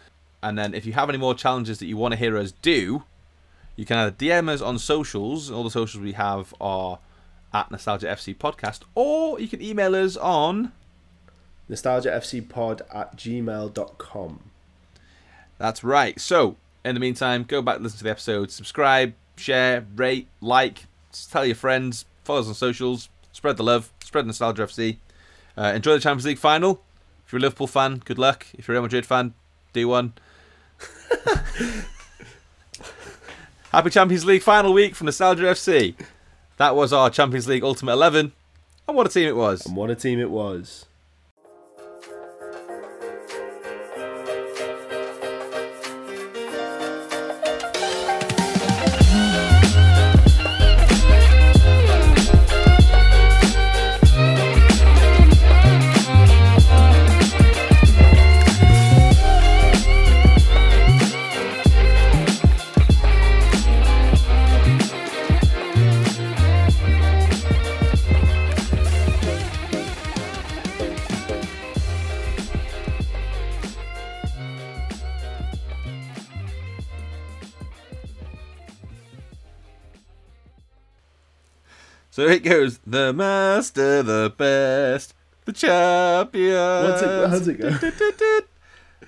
And 0.42 0.58
then 0.58 0.74
if 0.74 0.84
you 0.84 0.92
have 0.92 1.08
any 1.08 1.16
more 1.16 1.34
challenges 1.34 1.78
that 1.78 1.86
you 1.86 1.96
want 1.96 2.12
to 2.12 2.18
hear 2.18 2.36
us 2.36 2.52
do, 2.52 3.04
you 3.76 3.86
can 3.86 3.96
either 3.96 4.14
DM 4.14 4.50
us 4.50 4.60
on 4.60 4.78
socials. 4.78 5.50
All 5.50 5.64
the 5.64 5.70
socials 5.70 6.02
we 6.02 6.12
have 6.12 6.52
are 6.60 6.98
at 7.54 7.70
Nostalgia 7.70 8.08
FC 8.08 8.36
Podcast, 8.36 8.80
or 8.94 9.40
you 9.40 9.48
can 9.48 9.62
email 9.62 9.94
us 9.94 10.18
on. 10.18 10.72
NostalgiaFCpod 11.70 12.82
at 12.94 13.16
gmail.com. 13.16 14.40
That's 15.58 15.84
right. 15.84 16.20
So, 16.20 16.56
in 16.84 16.94
the 16.94 17.00
meantime, 17.00 17.44
go 17.44 17.60
back, 17.62 17.80
listen 17.80 17.98
to 17.98 18.04
the 18.04 18.10
episode, 18.10 18.50
subscribe, 18.50 19.14
share, 19.36 19.86
rate, 19.96 20.28
like, 20.40 20.84
tell 21.30 21.44
your 21.44 21.56
friends, 21.56 22.04
follow 22.24 22.40
us 22.40 22.48
on 22.48 22.54
socials, 22.54 23.08
spread 23.32 23.56
the 23.56 23.62
love, 23.62 23.92
spread 24.02 24.26
Nostalgia 24.26 24.62
FC. 24.62 24.98
Uh, 25.56 25.72
enjoy 25.74 25.94
the 25.94 26.00
Champions 26.00 26.26
League 26.26 26.38
final. 26.38 26.82
If 27.26 27.32
you're 27.32 27.40
a 27.40 27.42
Liverpool 27.42 27.66
fan, 27.66 28.00
good 28.04 28.18
luck. 28.18 28.46
If 28.54 28.68
you're 28.68 28.76
a 28.76 28.78
Real 28.78 28.82
Madrid 28.82 29.04
fan, 29.04 29.34
do 29.72 29.88
one. 29.88 30.14
Happy 33.72 33.90
Champions 33.90 34.24
League 34.24 34.42
final 34.42 34.72
week 34.72 34.94
from 34.94 35.06
Nostalgia 35.06 35.42
FC. 35.42 35.94
That 36.56 36.74
was 36.74 36.92
our 36.92 37.10
Champions 37.10 37.46
League 37.46 37.62
Ultimate 37.64 37.92
11. 37.92 38.32
And 38.86 38.96
what 38.96 39.06
a 39.06 39.10
team 39.10 39.28
it 39.28 39.36
was. 39.36 39.66
And 39.66 39.76
what 39.76 39.90
a 39.90 39.94
team 39.94 40.18
it 40.18 40.30
was. 40.30 40.86
It 82.28 82.42
goes 82.44 82.78
the 82.86 83.12
master, 83.12 84.02
the 84.02 84.32
best, 84.36 85.14
the 85.44 85.52
champion. 85.52 86.54
What's 86.84 87.02
it, 87.02 87.28
how's 87.30 87.48
it 87.48 87.54
go? 87.60 88.40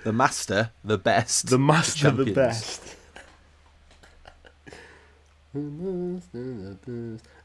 The 0.02 0.14
master, 0.14 0.70
the 0.83 0.96
best. 0.96 1.50
The 1.50 1.59
master, 1.59 2.11
the 2.11 2.24
champions. 2.24 2.35
best. 2.35 2.96
The 5.52 5.61
master, 5.61 6.28
the 6.33 6.78
best. 6.87 7.24